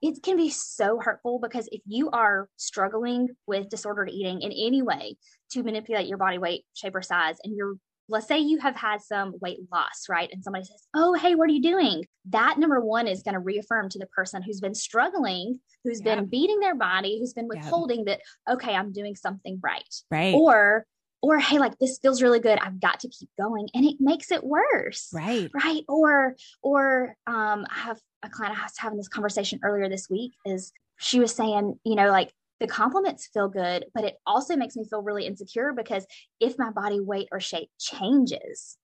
it 0.00 0.22
can 0.22 0.36
be 0.36 0.48
so 0.48 0.98
hurtful 1.02 1.38
because 1.38 1.68
if 1.72 1.82
you 1.84 2.08
are 2.10 2.48
struggling 2.56 3.28
with 3.46 3.68
disordered 3.68 4.08
eating 4.08 4.42
in 4.42 4.52
any 4.52 4.80
way 4.80 5.16
to 5.50 5.62
manipulate 5.62 6.06
your 6.06 6.18
body 6.18 6.38
weight 6.38 6.64
shape 6.74 6.94
or 6.94 7.02
size 7.02 7.36
and 7.44 7.54
you're 7.54 7.74
let's 8.08 8.26
say 8.26 8.38
you 8.38 8.58
have 8.58 8.76
had 8.76 9.00
some 9.02 9.34
weight 9.40 9.58
loss, 9.70 10.06
right? 10.08 10.28
And 10.32 10.42
somebody 10.42 10.64
says, 10.64 10.86
Oh, 10.94 11.14
hey, 11.14 11.34
what 11.34 11.48
are 11.48 11.52
you 11.52 11.62
doing? 11.62 12.04
That 12.26 12.58
number 12.58 12.80
one 12.80 13.06
is 13.06 13.22
going 13.22 13.34
to 13.34 13.40
reaffirm 13.40 13.88
to 13.90 13.98
the 13.98 14.06
person 14.06 14.42
who's 14.42 14.60
been 14.60 14.74
struggling, 14.74 15.60
who's 15.84 16.00
yeah. 16.00 16.16
been 16.16 16.26
beating 16.26 16.60
their 16.60 16.74
body, 16.74 17.18
who's 17.18 17.34
been 17.34 17.48
withholding 17.48 18.04
yeah. 18.06 18.16
that, 18.46 18.54
okay, 18.54 18.74
I'm 18.74 18.92
doing 18.92 19.16
something 19.16 19.60
right. 19.62 19.94
Right. 20.10 20.34
Or, 20.34 20.86
or 21.20 21.38
hey 21.38 21.58
like 21.58 21.76
this 21.78 21.98
feels 22.00 22.22
really 22.22 22.38
good 22.38 22.58
i've 22.60 22.80
got 22.80 23.00
to 23.00 23.08
keep 23.08 23.28
going 23.36 23.68
and 23.74 23.84
it 23.84 23.96
makes 23.98 24.30
it 24.30 24.44
worse 24.44 25.08
right 25.12 25.50
right 25.64 25.82
or 25.88 26.36
or 26.62 27.16
um 27.26 27.66
i 27.70 27.80
have 27.80 27.98
a 28.22 28.28
client 28.28 28.56
i 28.56 28.62
was 28.62 28.78
having 28.78 28.96
this 28.96 29.08
conversation 29.08 29.58
earlier 29.64 29.88
this 29.88 30.08
week 30.08 30.32
is 30.46 30.72
she 30.98 31.18
was 31.18 31.34
saying 31.34 31.78
you 31.84 31.96
know 31.96 32.10
like 32.10 32.32
the 32.60 32.66
compliments 32.66 33.28
feel 33.32 33.48
good, 33.48 33.86
but 33.94 34.04
it 34.04 34.16
also 34.26 34.56
makes 34.56 34.76
me 34.76 34.84
feel 34.88 35.02
really 35.02 35.26
insecure 35.26 35.72
because 35.76 36.06
if 36.40 36.58
my 36.58 36.70
body 36.70 37.00
weight 37.00 37.28
or 37.30 37.40
shape 37.40 37.70
changes, 37.78 38.76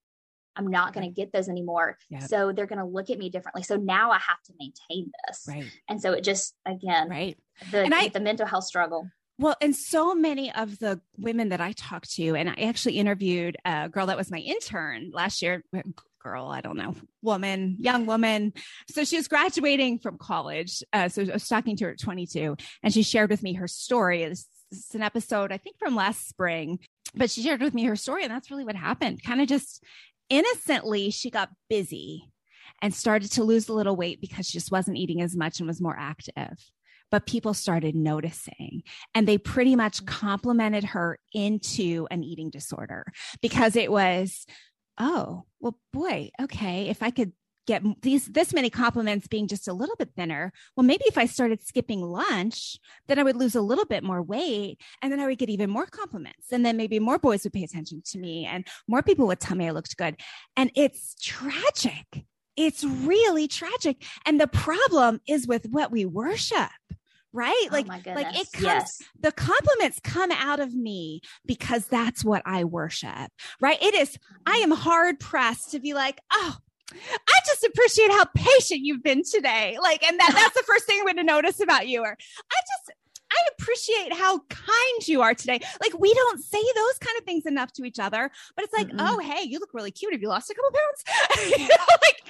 I'm 0.56 0.68
not 0.68 0.92
going 0.92 1.06
to 1.08 1.12
get 1.12 1.32
those 1.32 1.48
anymore. 1.48 1.98
Yep. 2.10 2.22
So 2.22 2.52
they're 2.52 2.66
going 2.66 2.78
to 2.78 2.84
look 2.84 3.10
at 3.10 3.18
me 3.18 3.28
differently. 3.28 3.62
So 3.64 3.76
now 3.76 4.12
I 4.12 4.18
have 4.18 4.40
to 4.46 4.52
maintain 4.58 5.10
this. 5.26 5.44
Right. 5.48 5.64
And 5.88 6.00
so 6.00 6.12
it 6.12 6.22
just, 6.22 6.54
again, 6.64 7.08
right. 7.08 7.36
The, 7.72 7.82
and 7.82 7.94
I, 7.94 8.08
the 8.08 8.20
mental 8.20 8.46
health 8.46 8.64
struggle. 8.64 9.08
Well, 9.36 9.56
and 9.60 9.74
so 9.74 10.14
many 10.14 10.52
of 10.52 10.78
the 10.78 11.00
women 11.18 11.48
that 11.48 11.60
I 11.60 11.72
talked 11.72 12.12
to, 12.12 12.36
and 12.36 12.48
I 12.48 12.54
actually 12.54 12.98
interviewed 12.98 13.56
a 13.64 13.88
girl 13.88 14.06
that 14.06 14.16
was 14.16 14.30
my 14.30 14.38
intern 14.38 15.10
last 15.12 15.42
year, 15.42 15.64
girl, 16.24 16.46
I 16.46 16.62
don't 16.62 16.76
know, 16.76 16.94
woman, 17.22 17.76
young 17.78 18.06
woman. 18.06 18.54
So 18.90 19.04
she 19.04 19.16
was 19.16 19.28
graduating 19.28 19.98
from 19.98 20.18
college. 20.18 20.82
Uh, 20.92 21.08
so 21.08 21.22
I 21.22 21.34
was 21.34 21.46
talking 21.46 21.76
to 21.76 21.84
her 21.84 21.90
at 21.92 22.00
22, 22.00 22.56
and 22.82 22.92
she 22.92 23.02
shared 23.02 23.30
with 23.30 23.42
me 23.42 23.52
her 23.54 23.68
story. 23.68 24.22
It's, 24.22 24.46
it's 24.72 24.94
an 24.94 25.02
episode, 25.02 25.52
I 25.52 25.58
think, 25.58 25.78
from 25.78 25.94
last 25.94 26.26
spring, 26.26 26.78
but 27.14 27.30
she 27.30 27.42
shared 27.42 27.60
with 27.60 27.74
me 27.74 27.84
her 27.84 27.96
story, 27.96 28.24
and 28.24 28.32
that's 28.32 28.50
really 28.50 28.64
what 28.64 28.74
happened. 28.74 29.22
Kind 29.22 29.42
of 29.42 29.46
just 29.48 29.84
innocently, 30.30 31.10
she 31.10 31.30
got 31.30 31.50
busy 31.68 32.30
and 32.80 32.94
started 32.94 33.30
to 33.32 33.44
lose 33.44 33.68
a 33.68 33.74
little 33.74 33.94
weight 33.94 34.20
because 34.20 34.46
she 34.48 34.58
just 34.58 34.72
wasn't 34.72 34.96
eating 34.96 35.20
as 35.20 35.36
much 35.36 35.60
and 35.60 35.68
was 35.68 35.80
more 35.80 35.96
active 35.96 36.58
but 37.10 37.26
people 37.26 37.54
started 37.54 37.94
noticing 37.94 38.82
and 39.14 39.28
they 39.28 39.38
pretty 39.38 39.76
much 39.76 40.04
complimented 40.04 40.82
her 40.82 41.16
into 41.32 42.08
an 42.10 42.24
eating 42.24 42.50
disorder 42.50 43.04
because 43.40 43.76
it 43.76 43.92
was 43.92 44.46
oh, 44.98 45.44
well, 45.60 45.78
boy, 45.92 46.30
okay, 46.40 46.88
if 46.88 47.02
I 47.02 47.10
could 47.10 47.32
get 47.66 47.82
these 48.02 48.26
this 48.26 48.52
many 48.52 48.68
compliments 48.68 49.26
being 49.26 49.48
just 49.48 49.68
a 49.68 49.72
little 49.72 49.96
bit 49.96 50.10
thinner 50.14 50.52
well 50.76 50.84
maybe 50.84 51.04
if 51.06 51.16
i 51.16 51.24
started 51.24 51.66
skipping 51.66 52.02
lunch 52.02 52.78
then 53.08 53.18
i 53.18 53.22
would 53.22 53.36
lose 53.36 53.54
a 53.54 53.60
little 53.62 53.86
bit 53.86 54.04
more 54.04 54.20
weight 54.20 54.78
and 55.00 55.10
then 55.10 55.18
i 55.18 55.24
would 55.24 55.38
get 55.38 55.48
even 55.48 55.70
more 55.70 55.86
compliments 55.86 56.52
and 56.52 56.62
then 56.62 56.76
maybe 56.76 56.98
more 56.98 57.18
boys 57.18 57.42
would 57.42 57.54
pay 57.54 57.64
attention 57.64 58.02
to 58.04 58.18
me 58.18 58.44
and 58.44 58.66
more 58.86 59.02
people 59.02 59.26
would 59.26 59.40
tell 59.40 59.56
me 59.56 59.66
i 59.66 59.70
looked 59.70 59.96
good. 59.96 60.16
And 60.56 60.70
it's 60.74 61.14
tragic. 61.20 62.24
It's 62.56 62.84
really 62.84 63.48
tragic. 63.48 64.04
And 64.26 64.40
the 64.40 64.46
problem 64.46 65.20
is 65.26 65.46
with 65.46 65.66
what 65.66 65.90
we 65.90 66.04
worship 66.04 66.70
right? 67.34 67.66
Oh 67.70 67.74
like, 67.74 67.88
like 67.88 68.06
it 68.36 68.50
comes, 68.52 68.62
yes. 68.62 69.02
the 69.20 69.32
compliments 69.32 70.00
come 70.02 70.30
out 70.30 70.60
of 70.60 70.72
me 70.72 71.20
because 71.44 71.86
that's 71.86 72.24
what 72.24 72.42
I 72.46 72.64
worship, 72.64 73.30
right? 73.60 73.82
It 73.82 73.94
is, 73.94 74.16
I 74.46 74.56
am 74.58 74.70
hard 74.70 75.18
pressed 75.20 75.72
to 75.72 75.80
be 75.80 75.92
like, 75.92 76.20
oh, 76.32 76.56
I 76.92 77.38
just 77.44 77.64
appreciate 77.64 78.12
how 78.12 78.24
patient 78.34 78.80
you've 78.82 79.02
been 79.02 79.22
today. 79.24 79.76
Like, 79.82 80.02
and 80.04 80.18
that, 80.18 80.30
that's 80.32 80.54
the 80.54 80.62
first 80.66 80.86
thing 80.86 80.98
I'm 81.00 81.06
going 81.06 81.16
to 81.16 81.24
notice 81.24 81.60
about 81.60 81.88
you. 81.88 82.02
Or 82.02 82.16
I 82.16 82.60
just, 82.60 82.98
I 83.32 83.36
appreciate 83.58 84.12
how 84.12 84.38
kind 84.48 85.08
you 85.08 85.22
are 85.22 85.34
today. 85.34 85.60
Like, 85.80 85.98
we 85.98 86.14
don't 86.14 86.40
say 86.40 86.62
those 86.62 86.98
kind 87.00 87.18
of 87.18 87.24
things 87.24 87.46
enough 87.46 87.72
to 87.72 87.84
each 87.84 87.98
other, 87.98 88.30
but 88.54 88.64
it's 88.64 88.74
like, 88.74 88.88
mm 88.88 88.94
oh, 88.98 89.18
hey, 89.18 89.42
you 89.42 89.58
look 89.58 89.74
really 89.74 89.90
cute. 89.90 90.12
Have 90.12 90.22
you 90.22 90.28
lost 90.28 90.50
a 90.50 90.54
couple 90.54 90.70
pounds? 90.70 91.50
you 91.58 91.66
know, 91.66 91.84
like, 92.02 92.22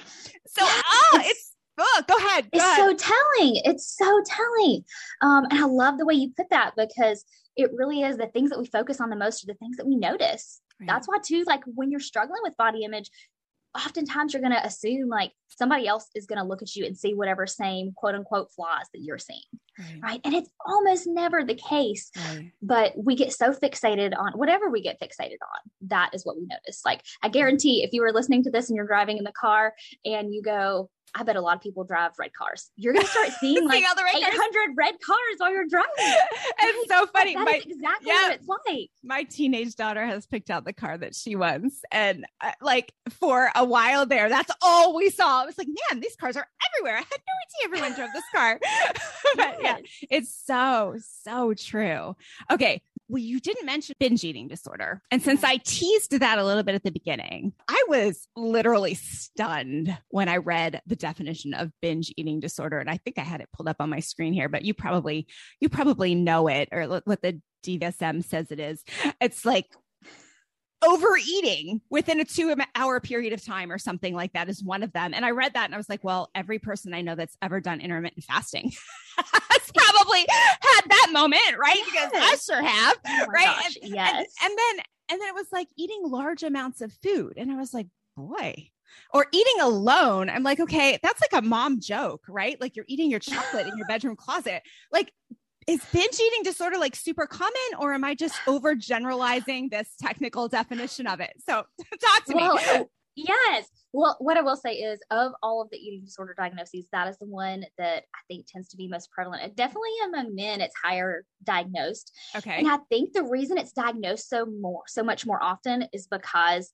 so, 0.47 0.61
oh, 0.63 1.19
it's, 1.21 1.54
Oh, 1.77 2.03
go 2.07 2.15
ahead. 2.17 2.45
Go 2.45 2.49
it's 2.53 2.63
ahead. 2.63 2.99
so 2.99 3.13
telling. 3.13 3.61
It's 3.65 3.97
so 3.97 4.21
telling. 4.25 4.83
Um, 5.21 5.45
and 5.49 5.59
I 5.59 5.65
love 5.65 5.97
the 5.97 6.05
way 6.05 6.13
you 6.13 6.31
put 6.35 6.49
that 6.49 6.73
because 6.77 7.25
it 7.55 7.71
really 7.73 8.01
is 8.01 8.17
the 8.17 8.27
things 8.27 8.49
that 8.49 8.59
we 8.59 8.65
focus 8.65 9.01
on 9.01 9.09
the 9.09 9.15
most 9.15 9.43
are 9.43 9.47
the 9.47 9.55
things 9.55 9.77
that 9.77 9.87
we 9.87 9.95
notice. 9.95 10.61
Right. 10.79 10.87
That's 10.87 11.07
why, 11.07 11.17
too, 11.23 11.43
like 11.47 11.63
when 11.65 11.91
you're 11.91 11.99
struggling 11.99 12.41
with 12.43 12.57
body 12.57 12.83
image, 12.83 13.09
oftentimes 13.75 14.33
you're 14.33 14.41
going 14.41 14.53
to 14.53 14.65
assume 14.65 15.09
like 15.09 15.31
somebody 15.47 15.87
else 15.87 16.07
is 16.15 16.25
going 16.25 16.39
to 16.39 16.45
look 16.45 16.61
at 16.61 16.75
you 16.75 16.85
and 16.85 16.97
see 16.97 17.13
whatever 17.13 17.45
same 17.45 17.91
quote 17.95 18.15
unquote 18.15 18.51
flaws 18.53 18.87
that 18.93 19.01
you're 19.01 19.17
seeing. 19.17 19.41
Right. 19.77 19.99
right? 20.01 20.21
And 20.23 20.33
it's 20.33 20.49
almost 20.65 21.07
never 21.07 21.43
the 21.43 21.55
case. 21.55 22.09
Right. 22.15 22.51
But 22.61 22.93
we 22.95 23.15
get 23.15 23.33
so 23.33 23.51
fixated 23.51 24.17
on 24.17 24.33
whatever 24.33 24.69
we 24.69 24.81
get 24.81 24.99
fixated 24.99 25.33
on, 25.41 25.71
that 25.87 26.11
is 26.13 26.25
what 26.25 26.37
we 26.37 26.47
notice. 26.49 26.81
Like, 26.85 27.01
I 27.21 27.29
guarantee 27.29 27.83
if 27.83 27.91
you 27.91 28.01
were 28.01 28.13
listening 28.13 28.43
to 28.43 28.51
this 28.51 28.69
and 28.69 28.77
you're 28.77 28.87
driving 28.87 29.17
in 29.17 29.25
the 29.25 29.33
car 29.33 29.73
and 30.05 30.33
you 30.33 30.41
go, 30.41 30.89
I 31.17 31.23
bet 31.23 31.37
a 31.37 31.41
lot 31.41 31.55
of 31.55 31.61
people 31.61 31.85
drive 31.85 32.11
red 32.19 32.33
cars. 32.33 32.71
You're 32.75 32.93
going 32.93 33.05
to 33.05 33.11
start 33.11 33.29
seeing 33.39 33.65
like 33.67 33.85
all 33.87 33.95
the 33.95 34.03
red 34.03 34.15
800 34.15 34.33
cars. 34.33 34.49
red 34.75 34.95
cars 34.99 35.17
while 35.37 35.51
you're 35.51 35.65
driving. 35.65 35.89
it's 35.97 36.89
so 36.89 37.05
funny. 37.07 37.35
That 37.35 37.45
my, 37.45 37.61
exactly 37.65 38.07
yeah, 38.07 38.27
what 38.27 38.33
it's 38.33 38.47
like. 38.67 38.89
My 39.03 39.23
teenage 39.23 39.75
daughter 39.75 40.05
has 40.05 40.25
picked 40.25 40.49
out 40.49 40.65
the 40.65 40.73
car 40.73 40.97
that 40.97 41.15
she 41.15 41.35
wants. 41.35 41.81
And 41.91 42.25
uh, 42.41 42.51
like 42.61 42.91
for 43.11 43.49
a 43.55 43.63
while 43.63 44.05
there, 44.05 44.27
that's 44.27 44.51
all 44.61 44.93
we 44.95 45.09
saw. 45.09 45.43
It 45.43 45.47
was 45.47 45.57
like, 45.57 45.67
man, 45.67 46.01
these 46.01 46.17
cars 46.17 46.35
are 46.35 46.47
everywhere. 46.69 46.97
I 46.97 46.99
had 46.99 47.07
no 47.09 47.67
idea 47.69 47.77
everyone 47.77 47.95
drove 47.95 48.09
this 48.13 48.23
car. 48.33 48.59
but 49.37 49.57
yeah, 49.61 49.77
it's 50.09 50.35
so, 50.45 50.95
so 51.23 51.53
true. 51.53 52.15
Okay 52.51 52.81
well, 53.07 53.21
you 53.21 53.39
didn't 53.39 53.65
mention 53.65 53.95
binge 53.99 54.23
eating 54.23 54.47
disorder. 54.47 55.01
And 55.11 55.21
since 55.21 55.43
I 55.43 55.57
teased 55.57 56.11
that 56.11 56.39
a 56.39 56.45
little 56.45 56.63
bit 56.63 56.75
at 56.75 56.83
the 56.83 56.91
beginning, 56.91 57.53
I 57.67 57.83
was 57.87 58.27
literally 58.35 58.95
stunned 58.95 59.95
when 60.09 60.27
I 60.27 60.37
read 60.37 60.81
the 60.87 60.95
definition 60.95 61.53
of 61.53 61.71
binge 61.81 62.11
eating 62.17 62.39
disorder. 62.39 62.79
And 62.79 62.89
I 62.89 62.97
think 62.97 63.19
I 63.19 63.23
had 63.23 63.41
it 63.41 63.49
pulled 63.53 63.69
up 63.69 63.77
on 63.79 63.89
my 63.89 63.99
screen 63.99 64.33
here, 64.33 64.49
but 64.49 64.63
you 64.63 64.73
probably, 64.73 65.27
you 65.59 65.69
probably 65.69 66.15
know 66.15 66.47
it 66.47 66.69
or 66.71 67.01
what 67.05 67.21
the 67.21 67.41
DSM 67.63 68.23
says 68.23 68.51
it 68.51 68.59
is. 68.59 68.83
It's 69.19 69.45
like 69.45 69.67
overeating 70.85 71.81
within 71.89 72.19
a 72.19 72.25
two 72.25 72.55
hour 72.75 72.99
period 72.99 73.33
of 73.33 73.43
time 73.43 73.71
or 73.71 73.77
something 73.77 74.13
like 74.13 74.33
that 74.33 74.49
is 74.49 74.63
one 74.63 74.83
of 74.83 74.91
them. 74.93 75.13
And 75.13 75.25
I 75.25 75.31
read 75.31 75.53
that 75.53 75.65
and 75.65 75.73
I 75.73 75.77
was 75.77 75.89
like, 75.89 76.03
well, 76.03 76.29
every 76.35 76.59
person 76.59 76.93
I 76.93 77.01
know 77.01 77.15
that's 77.15 77.37
ever 77.41 77.59
done 77.59 77.81
intermittent 77.81 78.23
fasting 78.23 78.71
has 79.17 79.71
probably 79.71 80.25
had 80.29 80.81
that 80.87 81.09
moment, 81.11 81.57
right? 81.59 81.81
Yes. 81.93 82.11
Because 82.11 82.11
I 82.13 82.53
sure 82.53 82.63
have, 82.63 82.97
oh 83.07 83.25
right? 83.33 83.55
And, 83.65 83.93
yes. 83.93 84.13
And, 84.41 84.51
and 84.51 84.57
then, 84.57 84.85
and 85.09 85.21
then 85.21 85.29
it 85.29 85.35
was 85.35 85.47
like 85.51 85.67
eating 85.77 86.01
large 86.03 86.43
amounts 86.43 86.81
of 86.81 86.91
food. 87.03 87.33
And 87.37 87.51
I 87.51 87.55
was 87.55 87.73
like, 87.73 87.87
boy, 88.15 88.69
or 89.13 89.27
eating 89.31 89.61
alone. 89.61 90.29
I'm 90.29 90.43
like, 90.43 90.59
okay, 90.59 90.99
that's 91.01 91.21
like 91.21 91.43
a 91.43 91.45
mom 91.45 91.79
joke, 91.79 92.23
right? 92.27 92.59
Like 92.59 92.75
you're 92.75 92.85
eating 92.87 93.09
your 93.09 93.19
chocolate 93.19 93.67
in 93.67 93.77
your 93.77 93.87
bedroom 93.89 94.15
closet. 94.15 94.61
Like 94.91 95.11
is 95.67 95.81
binge 95.91 96.19
eating 96.19 96.43
disorder 96.43 96.77
like 96.77 96.95
super 96.95 97.25
common 97.25 97.53
or 97.79 97.93
am 97.93 98.03
I 98.03 98.13
just 98.13 98.35
over 98.47 98.75
generalizing 98.75 99.69
this 99.69 99.89
technical 99.99 100.47
definition 100.47 101.07
of 101.07 101.19
it? 101.19 101.33
So 101.47 101.63
talk 102.01 102.25
to 102.25 102.35
well, 102.35 102.55
me. 102.55 102.85
Yes. 103.15 103.69
Well, 103.93 104.17
what 104.19 104.35
I 104.35 104.41
will 104.41 104.57
say 104.57 104.73
is, 104.73 104.99
of 105.09 105.31
all 105.41 105.61
of 105.61 105.69
the 105.69 105.77
eating 105.77 106.03
disorder 106.03 106.35
diagnoses, 106.37 106.85
that 106.91 107.07
is 107.07 107.17
the 107.17 107.25
one 107.25 107.63
that 107.77 108.03
I 108.13 108.19
think 108.27 108.45
tends 108.45 108.67
to 108.69 108.77
be 108.77 108.89
most 108.89 109.09
prevalent. 109.09 109.55
Definitely 109.55 109.91
among 110.05 110.35
men, 110.35 110.59
it's 110.59 110.75
higher 110.83 111.23
diagnosed. 111.43 112.11
Okay. 112.35 112.57
And 112.57 112.67
I 112.67 112.79
think 112.89 113.13
the 113.13 113.23
reason 113.23 113.57
it's 113.57 113.71
diagnosed 113.71 114.27
so 114.27 114.45
more, 114.45 114.83
so 114.87 115.01
much 115.01 115.25
more 115.25 115.41
often, 115.41 115.87
is 115.93 116.07
because 116.07 116.73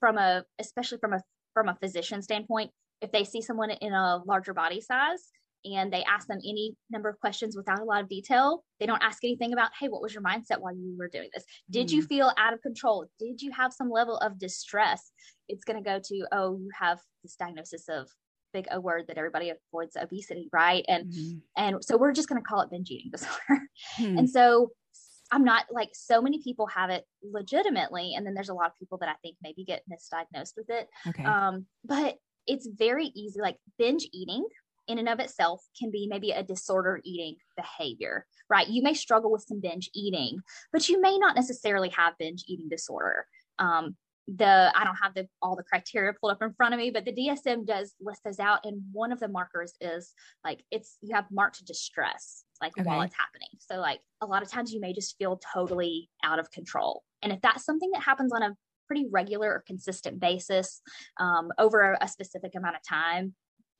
from 0.00 0.16
a, 0.16 0.44
especially 0.58 0.98
from 0.98 1.12
a 1.12 1.20
from 1.52 1.68
a 1.68 1.74
physician 1.74 2.22
standpoint, 2.22 2.70
if 3.02 3.12
they 3.12 3.24
see 3.24 3.42
someone 3.42 3.70
in 3.70 3.92
a 3.92 4.22
larger 4.24 4.54
body 4.54 4.80
size, 4.80 5.28
and 5.64 5.92
they 5.92 6.02
ask 6.04 6.26
them 6.26 6.38
any 6.38 6.74
number 6.90 7.08
of 7.08 7.18
questions 7.20 7.56
without 7.56 7.80
a 7.80 7.84
lot 7.84 8.02
of 8.02 8.08
detail. 8.08 8.64
They 8.80 8.86
don't 8.86 9.02
ask 9.02 9.22
anything 9.22 9.52
about, 9.52 9.70
hey, 9.78 9.88
what 9.88 10.02
was 10.02 10.12
your 10.12 10.22
mindset 10.22 10.58
while 10.58 10.74
you 10.74 10.94
were 10.98 11.08
doing 11.08 11.28
this? 11.32 11.44
Did 11.70 11.88
mm. 11.88 11.92
you 11.92 12.02
feel 12.02 12.32
out 12.36 12.52
of 12.52 12.62
control? 12.62 13.06
Did 13.18 13.40
you 13.40 13.52
have 13.52 13.72
some 13.72 13.90
level 13.90 14.16
of 14.18 14.38
distress? 14.38 15.12
It's 15.48 15.64
going 15.64 15.82
to 15.82 15.88
go 15.88 16.00
to, 16.02 16.26
oh, 16.32 16.58
you 16.58 16.70
have 16.78 16.98
this 17.22 17.36
diagnosis 17.36 17.88
of 17.88 18.08
big 18.52 18.66
O 18.70 18.80
word 18.80 19.04
that 19.08 19.18
everybody 19.18 19.50
avoids 19.50 19.96
obesity, 19.96 20.48
right? 20.52 20.84
And 20.88 21.12
mm-hmm. 21.12 21.38
and 21.56 21.84
so 21.84 21.96
we're 21.96 22.12
just 22.12 22.28
going 22.28 22.40
to 22.40 22.46
call 22.46 22.60
it 22.60 22.70
binge 22.70 22.90
eating 22.90 23.10
disorder. 23.12 23.62
Hmm. 23.96 24.18
And 24.18 24.30
so 24.30 24.70
I'm 25.30 25.44
not 25.44 25.64
like 25.70 25.90
so 25.94 26.20
many 26.20 26.42
people 26.42 26.66
have 26.66 26.90
it 26.90 27.04
legitimately, 27.22 28.14
and 28.14 28.26
then 28.26 28.34
there's 28.34 28.50
a 28.50 28.54
lot 28.54 28.66
of 28.66 28.78
people 28.78 28.98
that 28.98 29.08
I 29.08 29.14
think 29.22 29.36
maybe 29.42 29.64
get 29.64 29.82
misdiagnosed 29.90 30.52
with 30.56 30.68
it. 30.68 30.88
Okay. 31.08 31.24
Um, 31.24 31.66
but 31.84 32.16
it's 32.46 32.66
very 32.66 33.06
easy. 33.06 33.40
Like 33.40 33.56
binge 33.78 34.06
eating 34.12 34.44
in 34.88 34.98
and 34.98 35.08
of 35.08 35.20
itself 35.20 35.62
can 35.78 35.90
be 35.90 36.06
maybe 36.06 36.30
a 36.30 36.42
disorder 36.42 37.00
eating 37.04 37.36
behavior, 37.56 38.26
right? 38.48 38.68
You 38.68 38.82
may 38.82 38.94
struggle 38.94 39.30
with 39.30 39.44
some 39.46 39.60
binge 39.60 39.90
eating, 39.94 40.40
but 40.72 40.88
you 40.88 41.00
may 41.00 41.18
not 41.18 41.36
necessarily 41.36 41.90
have 41.90 42.18
binge 42.18 42.44
eating 42.48 42.68
disorder. 42.68 43.26
Um, 43.58 43.96
the 44.28 44.72
I 44.74 44.84
don't 44.84 44.96
have 45.02 45.14
the 45.14 45.26
all 45.40 45.56
the 45.56 45.64
criteria 45.64 46.12
pulled 46.12 46.32
up 46.32 46.42
in 46.42 46.52
front 46.52 46.74
of 46.74 46.78
me, 46.78 46.90
but 46.90 47.04
the 47.04 47.12
DSM 47.12 47.66
does 47.66 47.94
list 48.00 48.22
those 48.24 48.38
out, 48.38 48.60
and 48.64 48.82
one 48.92 49.10
of 49.12 49.20
the 49.20 49.28
markers 49.28 49.74
is 49.80 50.12
like 50.44 50.62
it's 50.70 50.96
you 51.00 51.14
have 51.14 51.24
marked 51.30 51.64
distress 51.66 52.44
like 52.60 52.72
okay. 52.78 52.88
while 52.88 53.02
it's 53.02 53.16
happening. 53.16 53.48
So 53.58 53.76
like 53.80 54.00
a 54.20 54.26
lot 54.26 54.42
of 54.42 54.50
times 54.50 54.72
you 54.72 54.80
may 54.80 54.92
just 54.92 55.16
feel 55.18 55.40
totally 55.52 56.08
out 56.24 56.38
of 56.38 56.50
control, 56.52 57.02
and 57.20 57.32
if 57.32 57.40
that's 57.40 57.64
something 57.64 57.90
that 57.92 58.02
happens 58.02 58.32
on 58.32 58.42
a 58.42 58.56
pretty 58.86 59.06
regular 59.10 59.48
or 59.48 59.64
consistent 59.66 60.20
basis 60.20 60.82
um, 61.18 61.50
over 61.58 61.96
a 62.00 62.06
specific 62.06 62.54
amount 62.54 62.76
of 62.76 62.82
time, 62.88 63.34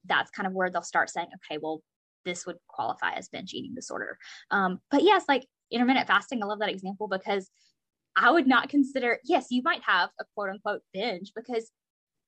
that's 0.05 0.31
kind 0.31 0.47
of 0.47 0.53
where 0.53 0.71
they'll 0.71 0.83
start 0.83 1.11
saying, 1.11 1.29
okay, 1.37 1.59
well, 1.61 1.83
this 2.25 2.47
would 2.47 2.57
qualify 2.69 3.13
as 3.13 3.29
binge 3.29 3.53
eating 3.53 3.75
disorder. 3.75 4.19
Um, 4.51 4.79
but 4.91 5.03
yes, 5.03 5.25
like 5.29 5.47
intermittent 5.71 6.07
fasting, 6.07 6.43
I 6.43 6.47
love 6.47 6.61
that 6.61 6.69
example 6.69 7.09
because 7.09 7.51
I 8.17 8.31
would 8.31 8.47
not 8.47 8.69
consider, 8.69 9.19
yes, 9.25 9.47
you 9.51 9.63
might 9.63 9.83
have 9.83 10.11
a 10.21 10.25
quote 10.35 10.51
unquote 10.51 10.83
binge 10.93 11.33
because 11.35 11.71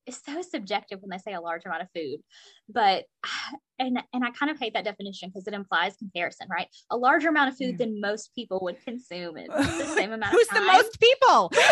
it's 0.06 0.20
so 0.24 0.42
subjective 0.42 1.00
when 1.00 1.10
they 1.10 1.18
say 1.18 1.32
a 1.34 1.40
large 1.40 1.64
amount 1.64 1.82
of 1.82 1.88
food. 1.94 2.20
But 2.68 3.04
and 3.78 4.02
and 4.12 4.24
I 4.24 4.30
kind 4.30 4.50
of 4.50 4.58
hate 4.58 4.74
that 4.74 4.84
definition 4.84 5.28
because 5.28 5.46
it 5.46 5.54
implies 5.54 5.96
comparison, 5.96 6.48
right? 6.50 6.68
A 6.90 6.96
larger 6.96 7.28
amount 7.28 7.50
of 7.50 7.56
food 7.56 7.78
than 7.78 8.00
most 8.00 8.34
people 8.34 8.60
would 8.62 8.82
consume 8.84 9.36
in 9.36 9.48
the 9.48 9.84
same 9.94 10.12
amount 10.12 10.32
Who's 10.32 10.48
time. 10.48 10.60
the 10.60 10.72
most 10.72 11.00
people? 11.00 11.52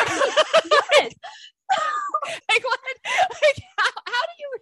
like 2.49 2.65
what? 2.65 2.81
Like 3.05 3.63
how, 3.79 3.91
how 4.07 4.23
do 4.27 4.35
you 4.39 4.59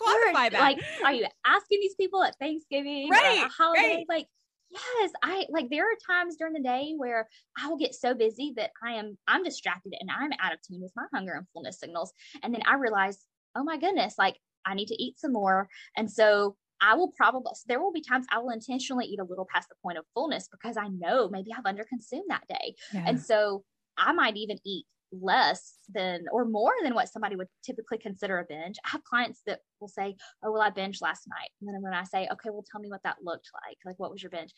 quantify 0.00 0.50
that. 0.50 0.60
Like, 0.60 0.80
are 1.04 1.12
you 1.12 1.26
asking 1.46 1.80
these 1.80 1.94
people 1.94 2.22
at 2.22 2.36
Thanksgiving 2.38 3.08
right, 3.10 3.48
holiday? 3.56 3.80
Right. 3.82 4.06
Like, 4.08 4.26
yes, 4.70 5.10
I 5.22 5.46
like 5.50 5.68
there 5.70 5.84
are 5.84 5.96
times 6.06 6.36
during 6.36 6.54
the 6.54 6.62
day 6.62 6.94
where 6.96 7.28
I 7.58 7.68
will 7.68 7.78
get 7.78 7.94
so 7.94 8.14
busy 8.14 8.52
that 8.56 8.70
I 8.84 8.92
am 8.94 9.18
I'm 9.26 9.42
distracted 9.42 9.94
and 9.98 10.10
I'm 10.10 10.32
out 10.40 10.52
of 10.52 10.60
tune 10.62 10.80
with 10.80 10.92
my 10.96 11.04
hunger 11.12 11.32
and 11.32 11.46
fullness 11.52 11.78
signals. 11.78 12.12
And 12.42 12.54
then 12.54 12.62
I 12.66 12.74
realize, 12.74 13.18
oh 13.56 13.64
my 13.64 13.78
goodness, 13.78 14.14
like 14.18 14.36
I 14.66 14.74
need 14.74 14.88
to 14.88 15.02
eat 15.02 15.18
some 15.18 15.32
more. 15.32 15.68
And 15.96 16.10
so 16.10 16.56
I 16.80 16.94
will 16.94 17.12
probably 17.16 17.52
there 17.66 17.80
will 17.80 17.92
be 17.92 18.00
times 18.00 18.26
I 18.30 18.38
will 18.38 18.50
intentionally 18.50 19.06
eat 19.06 19.20
a 19.20 19.24
little 19.24 19.46
past 19.52 19.68
the 19.68 19.74
point 19.82 19.98
of 19.98 20.04
fullness 20.14 20.48
because 20.50 20.76
I 20.76 20.88
know 20.88 21.28
maybe 21.28 21.50
I've 21.52 21.64
underconsumed 21.64 22.28
that 22.28 22.46
day. 22.48 22.74
Yeah. 22.92 23.04
And 23.06 23.20
so 23.20 23.64
I 23.98 24.12
might 24.12 24.36
even 24.36 24.58
eat 24.64 24.86
less 25.12 25.74
than 25.92 26.24
or 26.32 26.44
more 26.44 26.72
than 26.82 26.94
what 26.94 27.08
somebody 27.08 27.36
would 27.36 27.48
typically 27.64 27.98
consider 27.98 28.38
a 28.38 28.44
binge. 28.44 28.76
I 28.84 28.90
have 28.90 29.04
clients 29.04 29.40
that 29.46 29.60
will 29.80 29.88
say, 29.88 30.16
Oh, 30.42 30.52
well, 30.52 30.62
I 30.62 30.70
binged 30.70 31.02
last 31.02 31.26
night. 31.28 31.50
And 31.60 31.68
then 31.68 31.82
when 31.82 31.94
I 31.94 32.04
say, 32.04 32.28
Okay, 32.30 32.50
well, 32.50 32.64
tell 32.70 32.80
me 32.80 32.90
what 32.90 33.02
that 33.04 33.18
looked 33.22 33.50
like. 33.66 33.78
Like, 33.84 33.98
what 33.98 34.10
was 34.10 34.22
your 34.22 34.30
binge? 34.30 34.52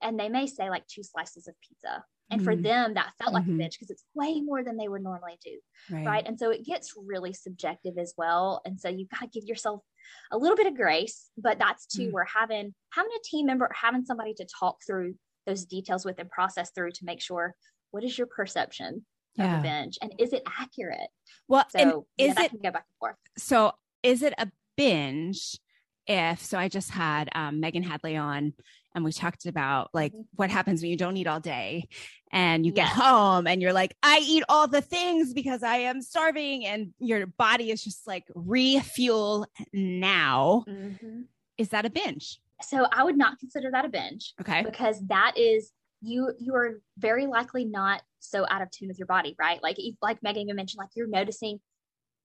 And 0.00 0.18
they 0.18 0.28
may 0.28 0.46
say, 0.46 0.70
like, 0.70 0.86
two 0.86 1.02
slices 1.02 1.46
of 1.48 1.54
pizza. 1.66 2.04
And 2.30 2.40
mm-hmm. 2.40 2.50
for 2.50 2.56
them, 2.56 2.94
that 2.94 3.12
felt 3.20 3.34
like 3.34 3.44
mm-hmm. 3.44 3.56
a 3.56 3.58
binge 3.58 3.78
because 3.78 3.90
it's 3.90 4.04
way 4.14 4.40
more 4.40 4.64
than 4.64 4.78
they 4.78 4.88
would 4.88 5.02
normally 5.02 5.38
do. 5.44 5.58
Right. 5.90 6.06
right. 6.06 6.26
And 6.26 6.38
so 6.38 6.50
it 6.50 6.64
gets 6.64 6.94
really 6.96 7.34
subjective 7.34 7.98
as 7.98 8.14
well. 8.16 8.62
And 8.64 8.80
so 8.80 8.88
you've 8.88 9.10
got 9.10 9.20
to 9.20 9.26
give 9.38 9.46
yourself 9.46 9.82
a 10.30 10.38
little 10.38 10.56
bit 10.56 10.66
of 10.66 10.74
grace, 10.74 11.28
but 11.36 11.58
that's 11.58 11.86
too 11.86 12.04
mm-hmm. 12.04 12.12
where 12.12 12.24
having 12.24 12.74
having 12.94 13.10
a 13.14 13.22
team 13.22 13.46
member, 13.46 13.70
having 13.74 14.04
somebody 14.04 14.32
to 14.34 14.46
talk 14.58 14.78
through 14.86 15.14
those 15.46 15.64
details 15.64 16.04
with 16.04 16.18
and 16.18 16.30
process 16.30 16.70
through 16.74 16.92
to 16.92 17.04
make 17.04 17.20
sure 17.20 17.54
what 17.90 18.04
is 18.04 18.16
your 18.16 18.26
perception 18.26 19.04
yeah. 19.36 19.84
and 20.02 20.14
is 20.18 20.32
it 20.32 20.42
accurate 20.60 21.08
well 21.48 21.64
so 21.68 22.06
is 22.18 22.34
yeah, 22.36 22.44
it 22.44 22.62
go 22.62 22.70
back 22.70 22.84
and 22.88 22.98
forth 22.98 23.16
so 23.36 23.72
is 24.02 24.22
it 24.22 24.34
a 24.38 24.50
binge 24.76 25.58
if 26.06 26.40
so 26.42 26.58
i 26.58 26.68
just 26.68 26.90
had 26.90 27.28
um, 27.34 27.60
megan 27.60 27.82
hadley 27.82 28.16
on 28.16 28.52
and 28.94 29.04
we 29.04 29.12
talked 29.12 29.46
about 29.46 29.90
like 29.92 30.12
mm-hmm. 30.12 30.22
what 30.36 30.50
happens 30.50 30.82
when 30.82 30.90
you 30.90 30.96
don't 30.96 31.16
eat 31.16 31.26
all 31.26 31.40
day 31.40 31.88
and 32.32 32.64
you 32.64 32.72
get 32.72 32.88
home 32.88 33.46
and 33.46 33.62
you're 33.62 33.72
like 33.72 33.94
i 34.02 34.20
eat 34.22 34.42
all 34.48 34.66
the 34.66 34.80
things 34.80 35.32
because 35.32 35.62
i 35.62 35.76
am 35.76 36.00
starving 36.02 36.66
and 36.66 36.92
your 36.98 37.26
body 37.26 37.70
is 37.70 37.82
just 37.82 38.06
like 38.06 38.24
refuel 38.34 39.46
now 39.72 40.64
mm-hmm. 40.68 41.22
is 41.58 41.68
that 41.68 41.84
a 41.84 41.90
binge 41.90 42.40
so 42.60 42.86
i 42.92 43.02
would 43.04 43.16
not 43.16 43.38
consider 43.38 43.70
that 43.70 43.84
a 43.84 43.88
binge 43.88 44.34
okay 44.40 44.62
because 44.62 45.00
that 45.06 45.32
is 45.36 45.72
you 46.02 46.32
you 46.38 46.54
are 46.54 46.80
very 46.98 47.26
likely 47.26 47.64
not 47.64 48.02
so 48.18 48.44
out 48.48 48.62
of 48.62 48.70
tune 48.70 48.88
with 48.88 48.98
your 48.98 49.06
body 49.06 49.34
right? 49.38 49.62
Like 49.62 49.78
like 50.00 50.22
megan 50.22 50.48
you 50.48 50.54
mentioned 50.54 50.78
like 50.78 50.90
you're 50.94 51.06
noticing 51.06 51.60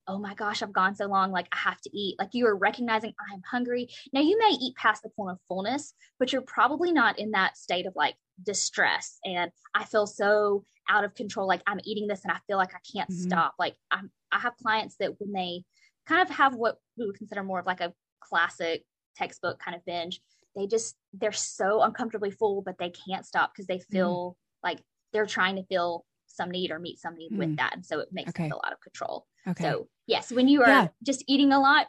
oh 0.10 0.18
my 0.18 0.34
gosh 0.36 0.64
i've 0.64 0.72
gone 0.72 0.96
so 0.96 1.06
long 1.06 1.32
like 1.32 1.48
i 1.52 1.58
have 1.58 1.80
to 1.82 1.98
eat. 1.98 2.16
Like 2.20 2.30
you 2.34 2.48
are 2.48 2.56
recognizing 2.56 3.14
i'm 3.32 3.42
hungry. 3.50 3.90
Now 4.14 4.22
you 4.22 4.38
may 4.38 4.56
eat 4.60 4.76
past 4.76 5.04
the 5.04 5.10
point 5.10 5.32
of 5.32 5.40
fullness 5.48 5.94
but 6.20 6.34
you're 6.34 6.42
probably 6.42 6.92
not 6.92 7.20
in 7.20 7.32
that 7.32 7.58
state 7.58 7.86
of 7.86 7.96
like 7.96 8.16
distress 8.44 9.20
and 9.26 9.52
i 9.74 9.84
feel 9.86 10.08
so 10.08 10.64
out 10.90 11.04
of 11.04 11.16
control. 11.16 11.48
Like 11.48 11.62
i'm 11.68 11.80
eating 11.84 12.08
this 12.08 12.24
and 12.24 12.32
i 12.32 12.40
feel 12.48 12.58
like 12.58 12.74
i 12.74 12.80
can't 12.92 13.10
mm-hmm. 13.10 13.30
stop. 13.30 13.54
Like 13.60 13.76
i'm 13.92 14.10
i 14.32 14.40
have 14.40 14.58
clients 14.58 14.96
that 15.00 15.20
when 15.20 15.32
they 15.32 15.64
kind 16.08 16.22
of 16.22 16.36
have 16.36 16.56
what 16.56 16.78
we 16.98 17.06
would 17.06 17.18
consider 17.18 17.44
more 17.44 17.60
of 17.60 17.66
like 17.66 17.82
a 17.82 17.94
classic 18.22 18.84
textbook 19.16 19.60
kind 19.60 19.76
of 19.76 19.84
binge 19.86 20.22
they 20.58 20.68
just 20.68 20.96
they're 21.14 21.32
so 21.32 21.82
uncomfortably 21.82 22.32
full 22.32 22.62
but 22.62 22.78
they 22.78 22.90
can't 22.90 23.26
stop 23.26 23.52
because 23.54 23.68
they 23.68 23.78
mm. 23.78 23.86
feel 23.92 24.32
mm. 24.32 24.68
like 24.68 24.82
they're 25.14 25.26
trying 25.26 25.56
to 25.56 25.64
feel 25.64 26.04
some 26.26 26.52
need 26.52 26.72
or 26.72 26.80
meet 26.80 27.00
some 27.00 27.16
need 27.16 27.32
mm. 27.32 27.38
with 27.38 27.56
that 27.58 27.74
and 27.74 27.86
so 27.86 28.00
it 28.00 28.10
makes 28.12 28.30
okay. 28.30 28.44
them 28.44 28.52
feel 28.52 28.62
out 28.66 28.74
of 28.74 28.82
control 28.82 29.26
okay. 29.48 29.64
so 29.64 29.88
yes 30.08 30.32
when 30.32 30.48
you 30.48 30.62
are 30.62 30.68
yeah. 30.68 30.88
just 31.04 31.24
eating 31.28 31.54
a 31.54 31.60
lot 31.60 31.88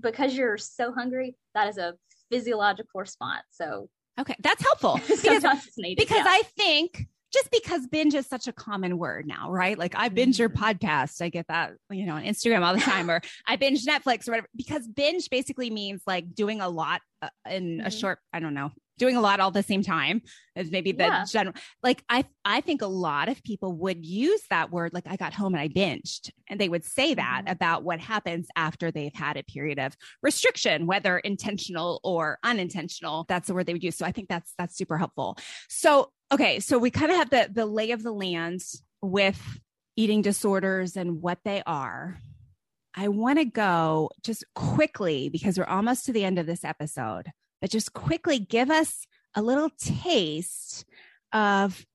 because 0.00 0.36
you're 0.36 0.58
so 0.58 0.92
hungry 0.92 1.36
that 1.54 1.68
is 1.68 1.78
a 1.78 1.94
physiological 2.30 3.00
response 3.00 3.44
so 3.50 3.88
okay 4.18 4.36
that's 4.40 4.62
helpful 4.62 5.00
because, 5.08 5.22
because 5.22 6.10
yeah. 6.10 6.24
i 6.26 6.42
think 6.56 7.06
just 7.32 7.50
because 7.50 7.86
binge 7.86 8.14
is 8.14 8.26
such 8.26 8.48
a 8.48 8.52
common 8.52 8.98
word 8.98 9.26
now, 9.26 9.50
right? 9.50 9.78
Like 9.78 9.94
I 9.96 10.08
binge 10.08 10.38
your 10.38 10.48
mm-hmm. 10.48 10.64
podcast. 10.64 11.22
I 11.22 11.28
get 11.28 11.46
that, 11.48 11.72
you 11.90 12.06
know, 12.06 12.14
on 12.14 12.24
Instagram 12.24 12.62
all 12.62 12.74
the 12.74 12.80
time, 12.80 13.10
or 13.10 13.20
I 13.46 13.56
binge 13.56 13.84
Netflix 13.84 14.28
or 14.28 14.32
whatever, 14.32 14.48
because 14.56 14.86
binge 14.86 15.30
basically 15.30 15.70
means 15.70 16.02
like 16.06 16.34
doing 16.34 16.60
a 16.60 16.68
lot 16.68 17.00
uh, 17.22 17.28
in 17.48 17.78
mm-hmm. 17.78 17.86
a 17.86 17.90
short, 17.90 18.18
I 18.32 18.40
don't 18.40 18.54
know, 18.54 18.70
doing 18.98 19.16
a 19.16 19.20
lot 19.20 19.40
all 19.40 19.50
the 19.50 19.62
same 19.62 19.82
time 19.82 20.20
is 20.54 20.70
maybe 20.70 20.92
the 20.92 21.04
yeah. 21.04 21.24
general, 21.24 21.54
like 21.82 22.04
I, 22.10 22.24
I 22.44 22.60
think 22.60 22.82
a 22.82 22.86
lot 22.86 23.30
of 23.30 23.42
people 23.42 23.72
would 23.76 24.04
use 24.04 24.42
that 24.50 24.70
word. 24.70 24.92
Like 24.92 25.06
I 25.06 25.16
got 25.16 25.32
home 25.32 25.54
and 25.54 25.60
I 25.60 25.68
binged 25.68 26.30
and 26.48 26.60
they 26.60 26.68
would 26.68 26.84
say 26.84 27.14
that 27.14 27.42
mm-hmm. 27.44 27.52
about 27.52 27.82
what 27.82 27.98
happens 27.98 28.48
after 28.56 28.90
they've 28.90 29.14
had 29.14 29.38
a 29.38 29.42
period 29.42 29.78
of 29.78 29.96
restriction, 30.22 30.86
whether 30.86 31.18
intentional 31.18 32.00
or 32.04 32.38
unintentional. 32.42 33.24
That's 33.26 33.48
the 33.48 33.54
word 33.54 33.66
they 33.66 33.72
would 33.72 33.84
use. 33.84 33.96
So 33.96 34.04
I 34.04 34.12
think 34.12 34.28
that's, 34.28 34.52
that's 34.58 34.76
super 34.76 34.98
helpful. 34.98 35.38
So 35.68 36.10
okay, 36.32 36.60
so 36.60 36.78
we 36.78 36.90
kind 36.90 37.10
of 37.10 37.18
have 37.18 37.30
the 37.30 37.48
the 37.52 37.66
lay 37.66 37.90
of 37.90 38.02
the 38.02 38.12
land 38.12 38.62
with 39.02 39.40
eating 39.96 40.22
disorders 40.22 40.96
and 40.96 41.22
what 41.22 41.38
they 41.44 41.62
are. 41.66 42.18
I 42.94 43.08
want 43.08 43.38
to 43.38 43.44
go 43.44 44.10
just 44.22 44.44
quickly 44.54 45.28
because 45.28 45.58
we're 45.58 45.64
almost 45.64 46.06
to 46.06 46.12
the 46.12 46.24
end 46.24 46.38
of 46.38 46.46
this 46.46 46.64
episode, 46.64 47.30
but 47.60 47.70
just 47.70 47.92
quickly 47.92 48.38
give 48.38 48.70
us 48.70 49.06
a 49.34 49.42
little 49.42 49.70
taste 49.78 50.84
of 51.32 51.86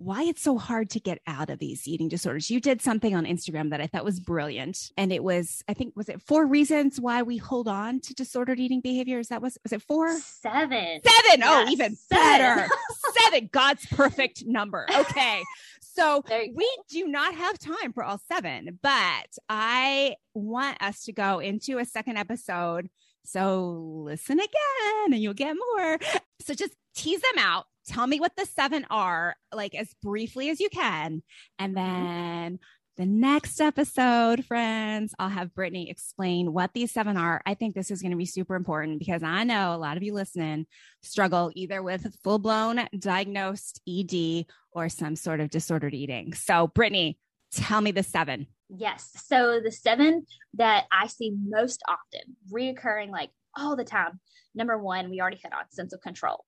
why 0.00 0.22
it's 0.22 0.40
so 0.40 0.56
hard 0.56 0.88
to 0.90 0.98
get 0.98 1.20
out 1.26 1.50
of 1.50 1.58
these 1.58 1.86
eating 1.86 2.08
disorders. 2.08 2.50
You 2.50 2.58
did 2.58 2.80
something 2.80 3.14
on 3.14 3.26
Instagram 3.26 3.70
that 3.70 3.82
I 3.82 3.86
thought 3.86 4.04
was 4.04 4.18
brilliant. 4.18 4.90
And 4.96 5.12
it 5.12 5.22
was, 5.22 5.62
I 5.68 5.74
think, 5.74 5.94
was 5.94 6.08
it 6.08 6.22
four 6.22 6.46
reasons 6.46 6.98
why 6.98 7.22
we 7.22 7.36
hold 7.36 7.68
on 7.68 8.00
to 8.00 8.14
disordered 8.14 8.58
eating 8.58 8.80
behaviors? 8.80 9.28
That 9.28 9.42
was, 9.42 9.58
was 9.62 9.72
it 9.72 9.82
four? 9.82 10.18
Seven. 10.18 11.00
Seven. 11.04 11.42
Oh, 11.42 11.60
yes. 11.60 11.66
Oh, 11.66 11.70
even 11.70 11.96
Seven. 11.96 12.24
better. 12.24 12.68
Seven. 13.20 13.50
God's 13.52 13.84
perfect 13.86 14.44
number. 14.46 14.86
Okay. 14.90 15.42
So 15.82 16.22
we 16.54 16.78
do 16.88 17.06
not 17.06 17.34
have 17.34 17.58
time 17.58 17.92
for 17.92 18.02
all 18.02 18.20
seven, 18.26 18.78
but 18.82 19.36
I 19.48 20.16
want 20.34 20.82
us 20.82 21.04
to 21.04 21.12
go 21.12 21.40
into 21.40 21.78
a 21.78 21.84
second 21.84 22.16
episode. 22.16 22.88
So 23.24 24.02
listen 24.04 24.38
again 24.38 25.12
and 25.12 25.18
you'll 25.18 25.34
get 25.34 25.54
more. 25.74 25.98
So 26.40 26.54
just 26.54 26.72
tease 26.94 27.20
them 27.20 27.38
out. 27.38 27.66
Tell 27.90 28.06
me 28.06 28.20
what 28.20 28.36
the 28.36 28.46
seven 28.46 28.86
are, 28.88 29.34
like 29.52 29.74
as 29.74 29.92
briefly 30.00 30.48
as 30.48 30.60
you 30.60 30.68
can. 30.68 31.24
And 31.58 31.74
mm-hmm. 31.74 32.04
then 32.04 32.58
the 32.96 33.04
next 33.04 33.60
episode, 33.60 34.44
friends, 34.44 35.12
I'll 35.18 35.28
have 35.28 35.56
Brittany 35.56 35.90
explain 35.90 36.52
what 36.52 36.72
these 36.72 36.92
seven 36.92 37.16
are. 37.16 37.42
I 37.44 37.54
think 37.54 37.74
this 37.74 37.90
is 37.90 38.00
going 38.00 38.12
to 38.12 38.16
be 38.16 38.26
super 38.26 38.54
important 38.54 39.00
because 39.00 39.24
I 39.24 39.42
know 39.42 39.74
a 39.74 39.76
lot 39.76 39.96
of 39.96 40.04
you 40.04 40.14
listening 40.14 40.66
struggle 41.02 41.50
either 41.56 41.82
with 41.82 42.14
full 42.22 42.38
blown 42.38 42.86
diagnosed 42.96 43.80
ED 43.88 44.46
or 44.70 44.88
some 44.88 45.16
sort 45.16 45.40
of 45.40 45.50
disordered 45.50 45.92
eating. 45.92 46.32
So, 46.32 46.68
Brittany, 46.68 47.18
tell 47.52 47.80
me 47.80 47.90
the 47.90 48.04
seven. 48.04 48.46
Yes. 48.68 49.10
So, 49.26 49.58
the 49.60 49.72
seven 49.72 50.26
that 50.54 50.84
I 50.92 51.08
see 51.08 51.32
most 51.48 51.82
often, 51.88 52.36
reoccurring 52.52 53.10
like 53.10 53.30
all 53.56 53.74
the 53.74 53.84
time. 53.84 54.20
Number 54.54 54.78
one, 54.78 55.10
we 55.10 55.20
already 55.20 55.40
hit 55.42 55.52
on 55.52 55.64
sense 55.72 55.92
of 55.92 56.00
control. 56.00 56.44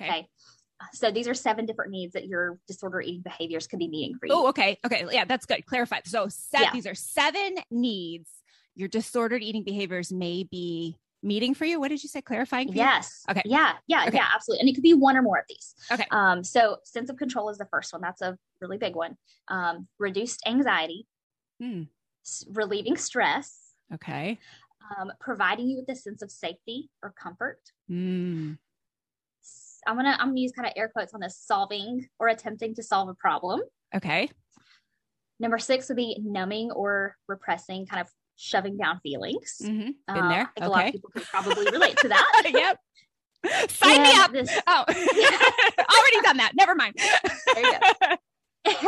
Okay. 0.00 0.08
okay. 0.08 0.28
So 0.92 1.10
these 1.10 1.28
are 1.28 1.34
seven 1.34 1.66
different 1.66 1.92
needs 1.92 2.12
that 2.14 2.26
your 2.26 2.58
disorder 2.66 3.00
eating 3.00 3.22
behaviors 3.22 3.66
could 3.66 3.78
be 3.78 3.88
meeting 3.88 4.16
for 4.18 4.26
you. 4.26 4.32
Oh, 4.34 4.48
okay. 4.48 4.78
Okay. 4.84 5.06
Yeah, 5.10 5.24
that's 5.24 5.46
good. 5.46 5.64
Clarify. 5.66 6.00
So 6.04 6.28
yeah. 6.52 6.72
these 6.72 6.86
are 6.86 6.94
seven 6.94 7.56
needs 7.70 8.28
your 8.74 8.88
disordered 8.88 9.42
eating 9.42 9.62
behaviors 9.62 10.12
may 10.12 10.44
be 10.44 10.96
meeting 11.22 11.54
for 11.54 11.64
you. 11.64 11.80
What 11.80 11.88
did 11.88 12.02
you 12.02 12.08
say? 12.08 12.20
Clarifying? 12.20 12.72
yes. 12.72 13.22
Okay. 13.30 13.42
Yeah. 13.44 13.72
Yeah. 13.86 14.04
Okay. 14.08 14.16
Yeah. 14.16 14.26
Absolutely. 14.34 14.60
And 14.60 14.68
it 14.68 14.74
could 14.74 14.82
be 14.82 14.94
one 14.94 15.16
or 15.16 15.22
more 15.22 15.38
of 15.38 15.44
these. 15.48 15.74
Okay. 15.90 16.06
Um, 16.10 16.44
so 16.44 16.78
sense 16.84 17.08
of 17.08 17.16
control 17.16 17.48
is 17.48 17.58
the 17.58 17.66
first 17.66 17.92
one. 17.92 18.02
That's 18.02 18.20
a 18.20 18.36
really 18.60 18.78
big 18.78 18.94
one. 18.94 19.16
Um, 19.48 19.88
reduced 19.98 20.42
anxiety, 20.46 21.06
hmm. 21.60 21.82
s- 22.24 22.44
relieving 22.52 22.96
stress. 22.96 23.58
Okay. 23.92 24.38
Um, 24.98 25.12
providing 25.18 25.68
you 25.68 25.78
with 25.78 25.88
a 25.88 25.98
sense 25.98 26.20
of 26.20 26.30
safety 26.30 26.90
or 27.02 27.14
comfort. 27.16 27.60
Hmm. 27.88 28.54
I'm 29.86 29.96
gonna 29.96 30.16
I'm 30.18 30.28
gonna 30.28 30.40
use 30.40 30.52
kind 30.52 30.66
of 30.66 30.72
air 30.76 30.88
quotes 30.88 31.14
on 31.14 31.20
this 31.20 31.38
solving 31.38 32.06
or 32.18 32.28
attempting 32.28 32.74
to 32.76 32.82
solve 32.82 33.08
a 33.08 33.14
problem. 33.14 33.60
Okay. 33.94 34.30
Number 35.40 35.58
six 35.58 35.88
would 35.88 35.96
be 35.96 36.16
numbing 36.22 36.70
or 36.70 37.16
repressing, 37.28 37.86
kind 37.86 38.00
of 38.00 38.08
shoving 38.36 38.76
down 38.76 39.00
feelings. 39.00 39.56
Mm-hmm. 39.62 40.14
Been 40.14 40.24
uh, 40.24 40.28
there. 40.28 40.52
okay. 40.58 40.66
a 40.66 40.68
lot 40.68 40.86
of 40.86 40.92
people 40.92 41.10
could 41.10 41.24
probably 41.24 41.70
relate 41.70 41.96
to 41.98 42.08
that. 42.08 42.42
yep. 42.52 42.78
Sign 43.70 44.00
and 44.00 44.02
me 44.02 44.12
up. 44.14 44.32
This, 44.32 44.58
oh, 44.66 44.84
already 44.88 46.20
done 46.22 46.36
that. 46.38 46.52
Never 46.54 46.74
mind. 46.74 46.94
there 47.54 47.64
you 47.64 47.72
go. 47.72 48.16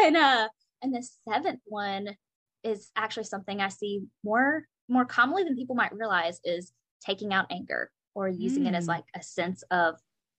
And 0.03 0.17
uh, 0.17 0.49
and 0.83 0.95
the 0.95 1.07
seventh 1.29 1.61
one 1.67 2.17
is 2.65 2.91
actually 2.97 3.25
something 3.25 3.61
I 3.61 3.69
see 3.69 4.03
more 4.25 4.65
more 4.89 5.05
commonly 5.05 5.45
than 5.45 5.57
people 5.57 5.77
might 5.77 5.95
realize 5.95 6.41
is 6.45 6.73
taking 7.05 7.33
out 7.33 7.47
anger 7.51 7.91
or 8.15 8.29
using 8.29 8.65
mm. 8.65 8.69
it 8.69 8.75
as 8.75 8.85
hmm. 8.85 8.93
like 8.93 9.05
a 9.15 9.23
sense 9.23 9.63
of 9.71 9.97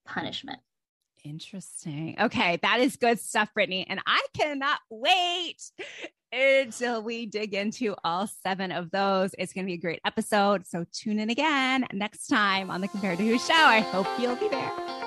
punishment. 0.08 0.60
Interesting. 1.24 2.15
Okay, 2.20 2.60
that 2.62 2.80
is 2.80 2.96
good 2.96 3.20
stuff, 3.20 3.54
Brittany. 3.54 3.86
And 3.89 4.00
I 4.08 4.22
cannot 4.34 4.80
wait 4.89 5.62
until 6.32 7.02
we 7.02 7.26
dig 7.26 7.54
into 7.54 7.96
all 8.04 8.28
seven 8.43 8.72
of 8.72 8.91
those. 8.91 9.36
It's 9.38 9.54
going 9.54 9.65
to 9.65 9.70
be 9.70 9.74
a 9.76 9.78
great 9.78 10.02
episode. 10.06 10.65
So 10.67 10.86
tune 10.93 11.20
in 11.20 11.30
again 11.30 11.86
next 11.91 12.28
time 12.28 12.70
on 12.70 12.82
the 12.82 12.88
Compared 12.88 13.17
to 13.17 13.26
Who 13.26 13.38
show. 13.39 13.54
I 13.54 13.80
hope 13.80 14.08
you'll 14.20 14.36
be 14.36 14.50
there. 14.50 15.07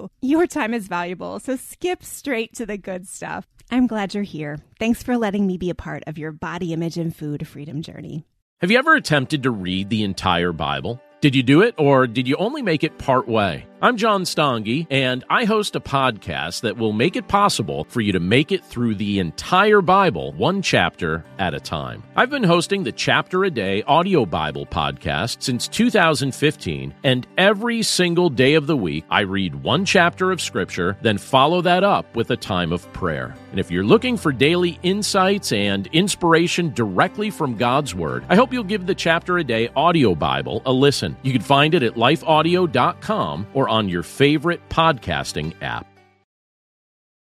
Your 0.21 0.47
time 0.47 0.73
is 0.73 0.87
valuable, 0.87 1.39
so 1.39 1.55
skip 1.55 2.03
straight 2.03 2.53
to 2.55 2.65
the 2.65 2.77
good 2.77 3.07
stuff. 3.07 3.47
I'm 3.69 3.87
glad 3.87 4.13
you're 4.13 4.23
here. 4.23 4.59
Thanks 4.79 5.03
for 5.03 5.17
letting 5.17 5.45
me 5.45 5.57
be 5.57 5.69
a 5.69 5.75
part 5.75 6.03
of 6.07 6.17
your 6.17 6.31
body 6.31 6.73
image 6.73 6.97
and 6.97 7.15
food 7.15 7.47
freedom 7.47 7.81
journey. 7.81 8.25
Have 8.59 8.71
you 8.71 8.77
ever 8.77 8.95
attempted 8.95 9.43
to 9.43 9.51
read 9.51 9.89
the 9.89 10.03
entire 10.03 10.51
Bible? 10.51 11.01
Did 11.21 11.35
you 11.35 11.43
do 11.43 11.61
it, 11.61 11.75
or 11.77 12.07
did 12.07 12.27
you 12.27 12.35
only 12.37 12.63
make 12.63 12.83
it 12.83 12.97
part 12.97 13.27
way? 13.27 13.67
I'm 13.83 13.97
John 13.97 14.25
Stange, 14.25 14.85
and 14.91 15.23
I 15.27 15.45
host 15.45 15.75
a 15.75 15.79
podcast 15.79 16.61
that 16.61 16.77
will 16.77 16.93
make 16.93 17.15
it 17.15 17.27
possible 17.27 17.85
for 17.89 17.99
you 17.99 18.11
to 18.11 18.19
make 18.19 18.51
it 18.51 18.63
through 18.63 18.93
the 18.93 19.17
entire 19.17 19.81
Bible, 19.81 20.33
one 20.33 20.61
chapter 20.61 21.25
at 21.39 21.55
a 21.55 21.59
time. 21.59 22.03
I've 22.15 22.29
been 22.29 22.43
hosting 22.43 22.83
the 22.83 22.91
Chapter 22.91 23.43
a 23.43 23.49
Day 23.49 23.81
audio 23.83 24.23
Bible 24.23 24.67
podcast 24.67 25.41
since 25.41 25.67
2015, 25.67 26.93
and 27.03 27.25
every 27.39 27.81
single 27.81 28.29
day 28.29 28.53
of 28.53 28.67
the 28.67 28.77
week, 28.77 29.03
I 29.09 29.21
read 29.21 29.63
one 29.63 29.83
chapter 29.83 30.31
of 30.31 30.41
Scripture, 30.41 30.95
then 31.01 31.17
follow 31.17 31.61
that 31.61 31.83
up 31.83 32.15
with 32.15 32.29
a 32.29 32.37
time 32.37 32.71
of 32.71 32.91
prayer. 32.93 33.35
And 33.49 33.59
if 33.59 33.71
you're 33.71 33.83
looking 33.83 34.15
for 34.15 34.31
daily 34.31 34.77
insights 34.83 35.51
and 35.51 35.87
inspiration 35.87 36.71
directly 36.75 37.31
from 37.31 37.57
God's 37.57 37.95
Word, 37.95 38.25
I 38.29 38.35
hope 38.35 38.53
you'll 38.53 38.63
give 38.63 38.85
the 38.85 38.93
Chapter 38.93 39.39
a 39.39 39.43
Day 39.43 39.69
audio 39.75 40.13
Bible 40.13 40.61
a 40.67 40.71
listen. 40.71 41.10
You 41.21 41.31
can 41.31 41.41
find 41.41 41.73
it 41.73 41.83
at 41.83 41.95
lifeaudio.com 41.95 43.47
or 43.53 43.69
on 43.69 43.89
your 43.89 44.03
favorite 44.03 44.67
podcasting 44.69 45.53
app. 45.61 45.90